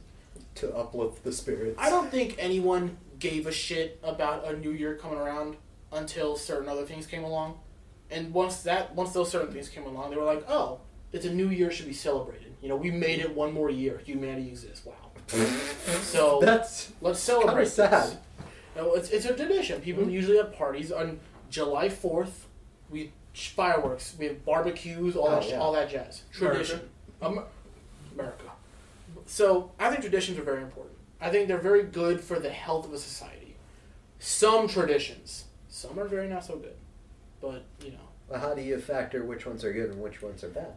[0.56, 1.76] to uplift the spirits.
[1.80, 5.56] I don't think anyone gave a shit about a new year coming around
[5.92, 7.58] until certain other things came along.
[8.10, 10.80] And once that, once those certain things came along, they were like, "Oh,
[11.12, 14.00] it's a new year, should be celebrated." You know, we made it one more year.
[14.06, 14.86] Humanity exists.
[14.86, 14.94] Wow.
[16.00, 17.68] so That's Let's celebrate.
[17.68, 17.90] Sad.
[17.90, 18.16] this.
[18.74, 19.82] No, it's, it's a tradition.
[19.82, 20.12] People mm-hmm.
[20.12, 22.46] usually have parties on July Fourth.
[22.88, 24.14] We fireworks.
[24.18, 25.14] We have barbecues.
[25.14, 25.46] All Oh, that.
[25.50, 25.58] yeah.
[25.58, 26.22] All that jazz.
[26.32, 26.88] Tradition.
[27.20, 27.44] Am-
[28.14, 28.44] America.
[29.26, 30.96] So I think traditions are very important.
[31.20, 33.56] I think they're very good for the health of a society.
[34.18, 36.76] Some traditions, some are very not so good,
[37.42, 37.98] but you know.
[38.28, 40.72] Well, how do you factor which ones are good and which ones are bad?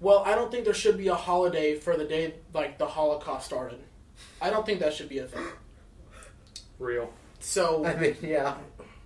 [0.00, 3.46] Well, I don't think there should be a holiday for the day like the Holocaust
[3.46, 3.80] started.
[4.40, 5.46] I don't think that should be a thing.
[6.78, 8.54] real So I mean, yeah.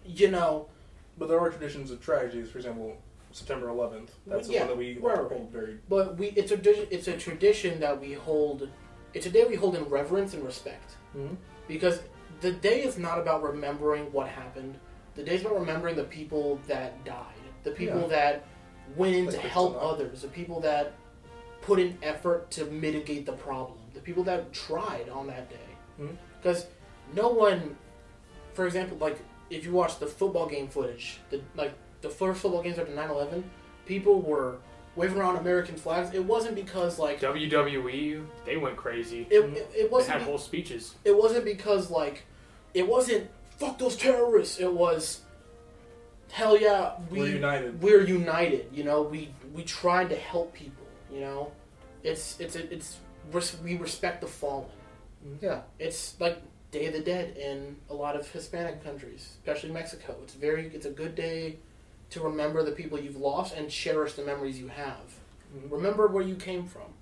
[0.04, 0.66] you know,
[1.18, 2.50] But there are traditions of tragedies.
[2.50, 2.96] For example,
[3.32, 4.08] September 11th.
[4.26, 5.30] That's the Yeah, one that we right, right.
[5.30, 5.78] hold very.
[5.88, 8.68] But we it's a it's a tradition that we hold.
[9.14, 11.36] It's a day we hold in reverence and respect Mhm.
[11.68, 12.00] because
[12.40, 14.78] the day is not about remembering what happened.
[15.14, 18.06] The day is about remembering the people that died, the people Yeah.
[18.08, 18.44] that
[18.96, 20.92] went in to help others, the people that
[21.62, 25.56] put in effort to mitigate the problem, the people that tried on that day.
[26.00, 26.16] Mhm.
[26.40, 26.66] Because
[27.14, 27.76] no one,
[28.54, 29.18] for example, like
[29.50, 33.42] if you watch the football game footage, the like the first football games after 9-11,
[33.84, 34.56] people were
[34.96, 39.26] waving around American flags, it wasn't because like WWE, they went crazy.
[39.30, 40.94] it, it, it wasn't had whole speeches.
[41.04, 42.24] it wasn't because like
[42.74, 43.28] it wasn't
[43.58, 44.58] fuck those terrorists.
[44.58, 45.20] It was
[46.30, 47.82] hell yeah, we We're united.
[47.82, 48.68] We're united.
[48.72, 50.86] You know, we we tried to help people.
[51.12, 51.52] You know,
[52.02, 52.98] it's it's it's
[53.62, 54.68] we respect the fallen.
[55.40, 55.62] Yeah.
[55.78, 60.16] It's like Day of the Dead in a lot of Hispanic countries, especially Mexico.
[60.22, 61.56] It's very it's a good day
[62.10, 65.14] to remember the people you've lost and cherish the memories you have.
[65.54, 65.70] Mhm.
[65.70, 66.94] Remember where you came from.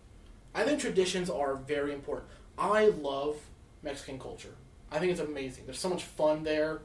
[0.54, 2.28] I think traditions are very important.
[2.58, 3.36] I love
[3.82, 4.54] Mexican culture.
[4.90, 5.64] I think it's amazing.
[5.66, 6.80] There's so much fun there.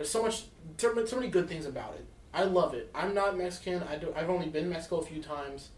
[0.00, 0.44] There's, so much
[0.78, 2.06] so many- good things about it.
[2.32, 2.90] I love it.
[2.94, 3.82] I'm not Mexican.
[3.82, 5.68] I do, I've only been to Mexico a few times,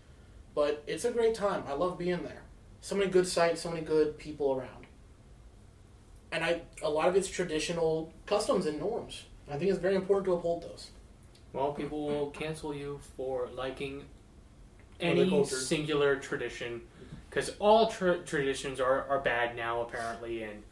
[0.55, 1.64] but it's a great time.
[1.66, 2.43] I love being there.
[2.83, 4.87] So many good sights, so many good people around.
[6.31, 9.25] And I a lot of it's traditional customs and norms.
[9.51, 10.91] I think it's very important to uphold those.
[11.53, 14.05] Well, people will cancel you for liking
[15.01, 16.83] any singular tradition
[17.29, 20.62] because all tra- traditions are, are bad now, apparently, and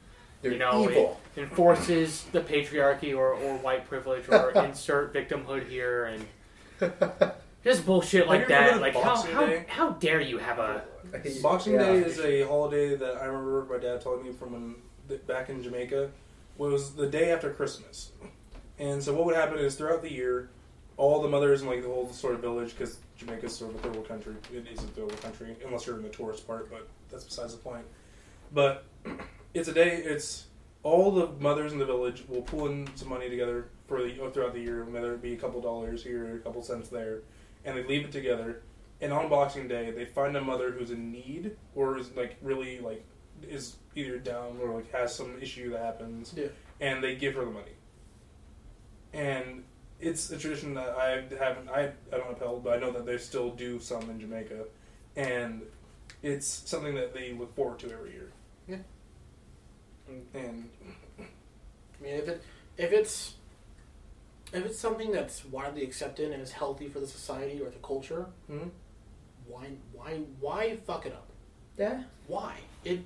[0.43, 1.20] They're you know evil.
[1.36, 6.93] it enforces the patriarchy or, or white privilege or insert victimhood here and
[7.62, 8.80] just bullshit like Have you ever that.
[8.80, 9.64] Like how, Boxing how Day?
[9.68, 10.82] how dare you have a
[11.43, 11.80] Boxing Yeah.
[11.84, 14.74] Day is a holiday that I remember my dad telling me from when
[15.09, 16.11] th- back in Jamaica
[16.57, 18.12] was the day after Christmas.
[18.78, 20.49] And so what would happen is throughout the year,
[20.97, 23.82] all the mothers in like the whole sort of village, because Jamaica's sort of a
[23.82, 24.34] third world country.
[24.53, 27.55] It is a third world country unless you're in the tourist part, but that's besides
[27.55, 27.84] the point.
[28.53, 28.84] But
[29.55, 29.96] it's a day.
[29.96, 30.46] It's
[30.82, 34.30] all the mothers in the village will pull in some money together for the uh,
[34.30, 37.20] throughout the year, whether it be a couple dollars here, a couple cents there,
[37.64, 38.62] and they leave it together.
[39.03, 42.80] And on Boxing Day, they find a mother who's in need or is like really
[42.80, 43.05] like
[43.42, 46.48] is either down or like has some issue that happens, Yeah.
[46.80, 47.72] and they give her the money.
[49.12, 49.64] And
[50.01, 53.18] it's a tradition that I haven't I, I don't upheld, but I know that they
[53.18, 54.64] still do some in Jamaica,
[55.16, 55.62] and
[56.22, 58.30] it's something that they look forward to every year.
[60.34, 60.40] Yeah.
[60.40, 60.70] And
[61.18, 62.42] I mean, if it
[62.76, 63.34] if it's
[64.52, 68.26] if it's something that's widely accepted and is healthy for the society or the culture,
[68.50, 68.70] Mhm.
[69.46, 71.28] why why why fuck it up?
[71.78, 72.02] Yeah.
[72.26, 73.00] Why it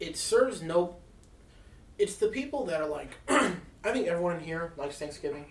[0.00, 0.96] it serves no.
[1.98, 3.10] It's the people that are like.
[3.84, 5.44] I think everyone in here likes Thanksgiving.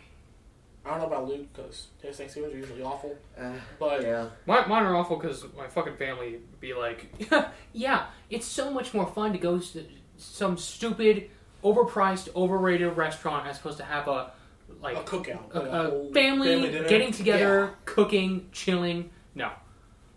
[0.85, 4.29] I don't know about Luke because his Thanksgivings are usually awful, Uh, but yeah.
[4.47, 7.13] Mine, mine are awful because my fucking family be like,
[7.73, 9.85] yeah, it's so much more fun to go to
[10.21, 11.29] some stupid,
[11.63, 14.31] overpriced, overrated restaurant as opposed to have a
[14.81, 17.69] like a cookout, a, like a whole- family, family getting together, Yeah.
[17.85, 19.09] cooking, chilling.
[19.35, 19.51] No,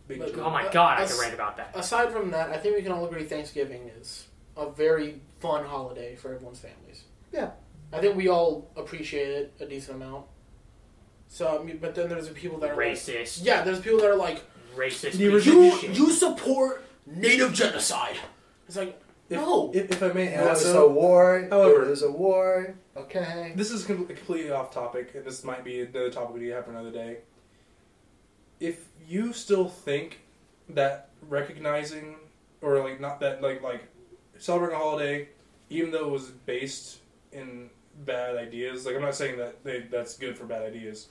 [0.08, 0.44] big But- joke.
[0.46, 1.72] oh my Uh, god, I us- could rant about that.
[1.74, 4.26] Aside from that, I think we can all agree Thanksgiving is
[4.56, 7.04] a very fun holiday for everyone's families.
[7.32, 7.50] Yeah.
[7.92, 10.26] I think we all appreciate it a decent amount.
[11.28, 13.98] So, I mean, but then there's the people that are like, Racist, yeah, there's people
[14.00, 14.42] that are like,
[14.76, 15.18] racist.
[15.18, 15.90] You piece you of shit.
[15.96, 18.16] you support native genocide.
[18.68, 18.98] It's like,
[19.30, 21.46] If, no, if, if I may Yeah, add, was a so, war.
[21.50, 22.74] However- it was a war.
[22.96, 23.52] Okay.
[23.56, 26.70] this is com- completely off topic, and this might be another topic we have for
[26.70, 27.18] another day.
[28.60, 30.20] If you still think
[30.68, 32.16] that recognizing
[32.62, 33.82] or like not that like like
[34.38, 35.28] celebrating a holiday,
[35.70, 36.98] even though it was based
[37.32, 37.68] in
[38.04, 41.08] bad ideas, like I'm not saying that they, that's good for bad ideas.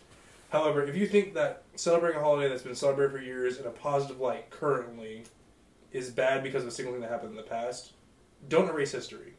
[0.50, 3.72] However, if you think that celebrating a holiday that's been celebrated for years in a
[3.72, 5.24] positive light currently
[5.92, 7.94] is bad because of a single thing that happened in the past,
[8.50, 9.34] don't erase history.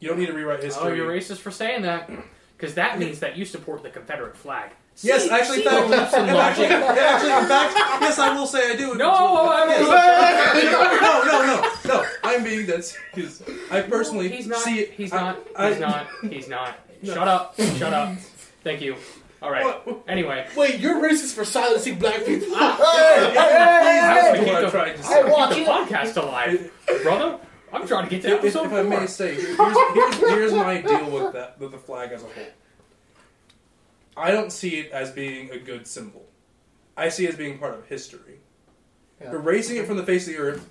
[0.00, 0.90] You don't need to rewrite history.
[0.90, 2.10] Oh, you're racist for saying that
[2.56, 4.70] because that means that you support the Confederate flag.
[5.02, 6.70] Yes, See- actually, see in fact, the in in logic?
[6.70, 8.94] actually, in fact, yes, I will say I do.
[8.94, 11.02] No, I Yes.
[11.02, 11.46] no, no,
[11.92, 12.08] no, no.
[12.22, 13.42] I'm being that serious.
[13.70, 14.58] I personally he's not.
[14.60, 15.38] see he's I- not.
[15.56, 16.06] I- he's not.
[16.30, 16.74] He's not.
[17.02, 17.14] No.
[17.14, 17.54] Shut up.
[17.76, 18.14] Shut up.
[18.62, 18.96] Thank you.
[19.42, 19.64] All right.
[19.86, 20.04] What?
[20.08, 22.48] Anyway, wait, you're racist for silencing black people.
[22.48, 25.30] Hey, hey, I hey, was That's gonna what keep I'm the, trying to I say.
[25.30, 25.64] want keep you.
[25.66, 26.72] the podcast alive,
[27.02, 27.38] brother.
[27.74, 29.06] I'm trying to get to If, if, episode if I may four.
[29.08, 32.44] say, here's, here's, here's my deal with that with the flag as a whole.
[34.16, 36.24] I don't see it as being a good symbol.
[36.96, 38.38] I see it as being part of history.
[39.20, 39.32] Yeah.
[39.32, 40.68] Erasing it from the face of the earth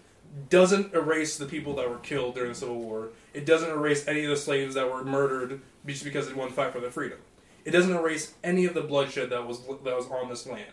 [0.49, 3.09] doesn't erase the people that were killed during the Civil War.
[3.33, 6.55] It doesn't erase any of the slaves that were murdered just because they wanted to
[6.55, 7.19] fight for their freedom.
[7.65, 10.71] It doesn't erase any of the bloodshed that was that was on this land.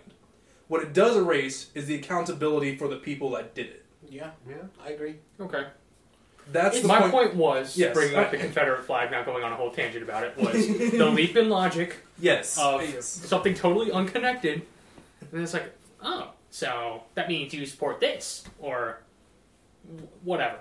[0.68, 3.84] What it does erase is the accountability for the people that did it.
[4.08, 4.56] yeah, Yeah.
[4.84, 5.16] I agree.
[5.40, 5.66] Okay.
[6.52, 7.12] That's the My point.
[7.12, 7.94] point was Yes.
[7.94, 11.06] bringing up the Confederate flag, not going on a whole tangent about it, was the
[11.10, 12.58] leap in logic Yes.
[12.58, 13.06] of yes.
[13.06, 14.62] something totally unconnected.
[15.32, 15.72] And it's like,
[16.02, 19.00] oh, so that means you support this or
[20.24, 20.58] whatever.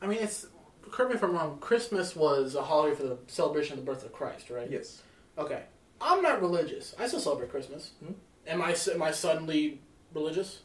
[0.00, 0.46] I mean, it's
[0.90, 1.58] correct me if I'm wrong.
[1.60, 4.70] Christmas was a holiday for the celebration of the birth of Christ, right?
[4.70, 5.02] Yes.
[5.38, 5.62] Okay.
[6.00, 6.94] I'm not religious.
[6.98, 7.92] I still celebrate Christmas.
[8.04, 8.12] Hmm.
[8.46, 9.80] Am I am I suddenly
[10.12, 10.60] religious?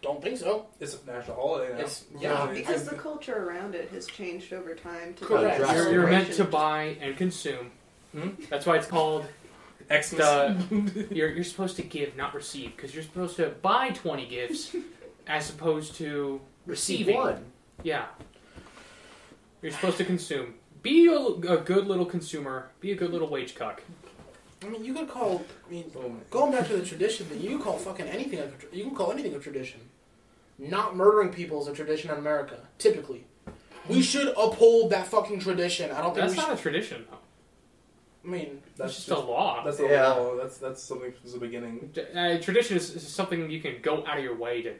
[0.00, 0.66] Don't think so.
[0.80, 1.78] It's a national holiday now.
[1.80, 5.60] It's- Yeah, yeah, Because the culture around it has changed over time to Correct.
[5.66, 7.72] be You're, you're meant to buy and consume.
[8.12, 8.28] Hmm?
[8.48, 9.26] That's why it's called.
[9.90, 10.12] Xmas.
[10.18, 14.74] The, you're you're supposed to give, not receive, because you're supposed to buy twenty gifts
[15.26, 17.16] as opposed to Receive receiving.
[17.16, 17.44] one.
[17.82, 18.04] Yeah.
[19.62, 20.54] You're supposed to consume.
[20.82, 22.70] Be a, a good little consumer.
[22.80, 23.82] Be a good little wage cuck.
[24.64, 25.44] I mean, you could call.
[25.68, 28.40] I mean, Oh going back to the tradition thing, you can call fucking anything.
[28.40, 29.80] A, tra- you can call anything a tradition.
[30.58, 32.58] Not murdering people is a tradition in America.
[32.78, 33.24] Typically,
[33.88, 35.90] we should uphold that fucking tradition.
[35.92, 36.48] I don't think That's we should.
[36.48, 37.04] not a tradition.
[37.10, 37.18] though.
[38.24, 39.62] I mean, That's just a law.
[39.64, 40.08] That's the Yeah.
[40.08, 40.36] law.
[40.36, 41.92] That's that's something from the beginning.
[42.14, 44.74] Uh, tradition is, is something you can go out of your way to,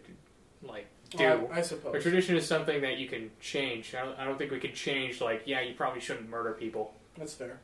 [0.63, 1.25] like, do.
[1.25, 2.03] I, I A suppose.
[2.03, 3.95] tradition is something that you can change.
[3.95, 6.95] I don't, I don't think we can change, like, yeah, you probably shouldn't murder people.
[7.17, 7.61] That's fair.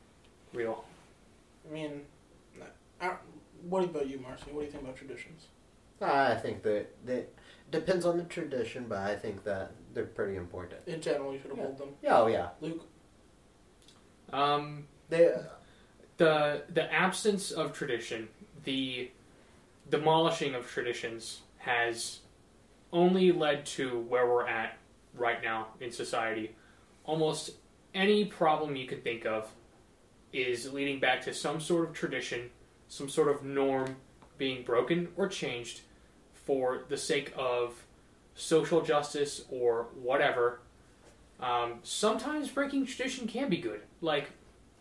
[0.54, 0.84] Real.
[1.68, 2.02] I mean,
[3.00, 3.12] I,
[3.62, 4.44] what about you, Marcy?
[4.50, 5.46] What do you think about traditions?
[6.00, 7.32] I think that that
[7.70, 10.80] depends on the tradition, but I think that they're pretty important.
[10.86, 11.88] In general, you should uphold them.
[12.02, 12.48] Yeah, oh yeah.
[12.60, 12.86] Luke,
[14.32, 15.32] Um, They
[16.16, 18.28] the the absence of tradition,
[18.64, 19.10] the
[19.90, 22.20] demolishing of traditions has
[22.92, 24.76] only led to where we're at
[25.14, 26.54] right now in society.
[27.04, 27.52] Almost
[27.94, 29.48] any problem you can think of
[30.34, 32.50] is leading back to some sort of tradition,
[32.88, 33.96] some sort of norm
[34.36, 35.82] being broken or changed
[36.32, 37.84] for the sake of
[38.34, 40.60] social justice or whatever.
[41.40, 43.82] Um, sometimes breaking tradition can be good.
[44.00, 44.30] Like,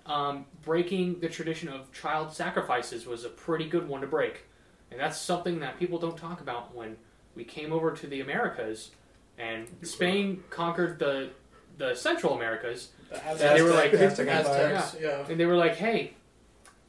[0.06, 4.46] um, breaking the tradition of child sacrifices was a pretty good one to break.
[4.92, 6.98] And that's something that people don't talk about when
[7.36, 8.92] we came over to the Americas
[9.38, 11.30] and Spain conquered the
[11.78, 15.00] the Central Americas the And they were like- Aztec Aztecs, Empire.
[15.02, 15.26] yeah.
[15.30, 16.14] and they were like, "Hey,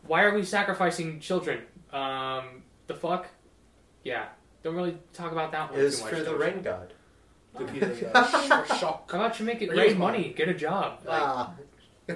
[0.07, 1.63] why are we sacrificing children?
[1.93, 3.27] Um, the fuck?
[4.03, 4.27] Yeah,
[4.63, 6.93] don't really talk about that one it was for the don't rain god.
[7.59, 7.95] The Peter
[8.79, 9.11] shock.
[9.11, 10.19] How about you make it Raise rain money.
[10.19, 11.01] money, get a job?
[11.07, 11.53] Like, Ah.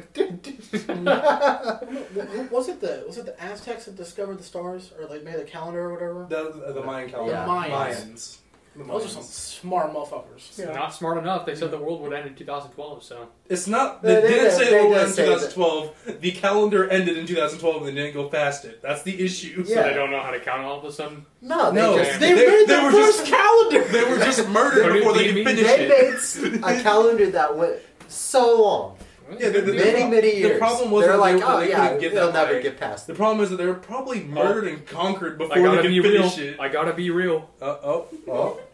[2.51, 5.45] was it the was it the Aztecs that discovered the stars or like made the
[5.45, 6.27] calendar or whatever?
[6.29, 7.33] The, the Mayan calendar.
[7.33, 7.47] Yeah.
[7.47, 7.69] Mayans.
[7.71, 8.39] Mayans.
[8.79, 10.57] The Those are some smart motherfuckers.
[10.57, 10.72] Yeah.
[10.72, 11.45] Not smart enough.
[11.45, 13.03] They said the world would end in 2012.
[13.03, 14.03] So It's not.
[14.03, 15.51] They- They, they didn't did- say they it will did end in say that.
[15.51, 16.20] 2012.
[16.20, 18.81] The calendar ended in 2012 and they didn't go past it.
[18.81, 19.64] That's the issue.
[19.64, 19.83] so Yeah.
[19.83, 21.26] they don't know how to count all of a sudden.
[21.43, 23.85] No, they No, just They, They- made they the were first just- calendar.
[23.85, 25.45] They were just murdered before you they could mean?
[25.47, 25.89] finish they it.
[25.89, 26.37] made s-
[26.81, 27.76] a calendar that went
[28.07, 28.97] so long,
[29.39, 31.68] Yeah, the- the- many pro- many the problem was they're that like, they- oh they
[31.70, 32.62] yeah, couldn't get they'll that never high.
[32.62, 33.16] get past The it.
[33.16, 36.03] problem is that they were probably murdered and conquered I before they gotta could real.
[36.31, 36.61] finish it.
[36.61, 37.51] I gotta be real.
[37.61, 38.61] Uh, oh, oh.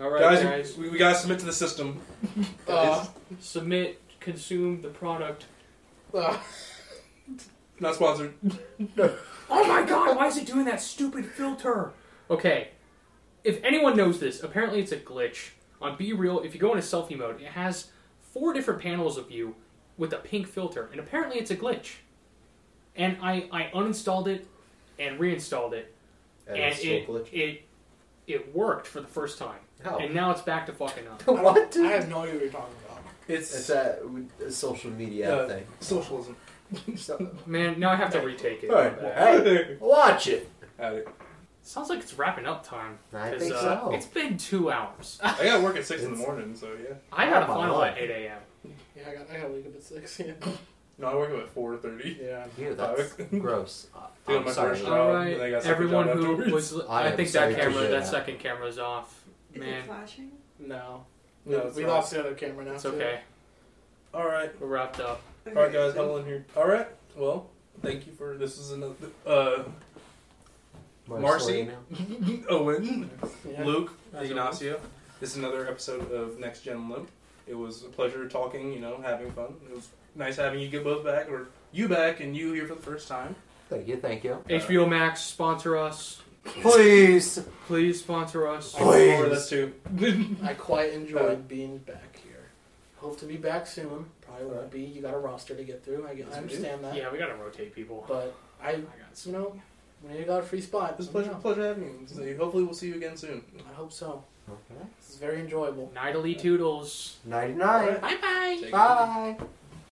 [0.00, 0.76] All right, guys, guys.
[0.78, 2.00] We, we gotta submit to the system.
[2.66, 3.06] Uh,
[3.40, 5.46] Submit, consume the product.
[6.14, 6.38] uh,
[7.78, 8.34] Not sponsored.
[9.50, 11.92] Oh my god, why is it doing that stupid filter?
[12.30, 12.68] Okay,
[13.44, 15.50] if anyone knows this, apparently it's a glitch.
[15.82, 17.88] On BeReal, if you go into selfie mode, it has
[18.20, 19.54] four different panels of you
[19.96, 21.94] with a pink filter, and apparently it's a glitch.
[22.96, 24.46] And I, I uninstalled it
[24.98, 25.94] and reinstalled it,
[26.46, 27.32] And and it's still it, glitch.
[27.32, 27.62] it
[28.26, 29.58] it worked for the first time.
[29.82, 29.98] How?
[29.98, 31.22] And now it's back to fucking up.
[31.22, 31.76] I don't- what?
[31.76, 32.98] I have no idea what you're talking about.
[33.28, 33.98] It's, It's a,
[34.44, 35.64] a social media uh, thing.
[35.80, 36.36] socialism.
[37.46, 38.70] Man, now I have to retake it.
[38.70, 40.48] Alright, hey, watch it.
[40.78, 41.08] Got it.
[41.62, 42.98] Sounds like it's wrapping up time.
[43.12, 43.90] I 'cause, think uh, so.
[43.92, 45.18] It's been two hours.
[45.22, 46.94] I gotta work at 6 in the morning, so yeah.
[47.12, 47.88] I got a Oh my final God.
[47.88, 48.38] at 8 a.m.
[48.96, 50.20] Yeah, I got I got to wake up at six.
[50.20, 50.32] Yeah.
[50.98, 52.18] No, I work at 4.30.
[52.20, 52.44] yeah.
[52.58, 53.86] Ew, that's gross.
[53.96, 54.70] Uh, Doing I'm my sorry.
[54.74, 56.72] first job, right, and I got second everyone job who afterwards.
[56.74, 56.84] was.
[56.86, 58.06] I I, am think sorry that camera, hear that that.
[58.06, 59.19] second is off.
[59.54, 60.30] Is Man, it flashing?
[60.58, 61.04] No.
[61.46, 62.72] No, we we lost the other camera now.
[62.72, 62.90] it's too.
[62.90, 63.20] okay.
[64.14, 64.60] Alright.
[64.60, 65.22] We're wrapped up.
[65.46, 66.44] Alright, guys, huddle in here.
[66.56, 67.48] Alright, well,
[67.82, 68.58] thank you for this.
[68.58, 68.94] is another.
[69.26, 69.62] Uh,
[71.08, 71.68] Marcy?
[72.48, 73.10] Owen,
[73.50, 73.64] Yeah.
[73.64, 74.80] Luke, That's Ignacio.
[75.18, 77.08] This is another episode of Next Gen Limp.
[77.46, 79.54] It was a pleasure talking, you know, having fun.
[79.68, 82.74] It was nice having you get both back, or you back and you here for
[82.76, 83.34] the first time.
[83.68, 84.38] Thank you, thank you.
[84.48, 86.22] HBO Max sponsor us.
[86.44, 87.38] Please.
[87.66, 88.72] Please sponsor us.
[88.74, 89.20] Please.
[89.20, 89.72] Or that's two.
[90.42, 92.48] I quite enjoyed Uh, being back here.
[92.96, 94.06] Hope to be back soon.
[94.22, 94.80] Probably won't be.
[94.82, 96.06] You got a roster to get through.
[96.06, 96.54] I, get, I Yes, we do.
[96.54, 96.96] understand that.
[96.96, 98.04] Yeah, we gotta rotate people.
[98.08, 98.74] But I, I
[99.24, 99.60] you know,
[100.02, 101.40] when you got a free spot, It's a let me pleasure, know.
[101.40, 102.06] pleasure having you.
[102.06, 103.42] So hopefully, we'll see you again soon.
[103.70, 104.24] I hope so.
[104.48, 104.82] Okay.
[105.00, 105.92] This is very enjoyable.
[105.94, 107.18] Nightly Toodles.
[107.24, 108.00] Nighty night.
[108.00, 108.46] Bye bye.
[108.54, 108.70] Take it easy.
[108.72, 109.36] Bye.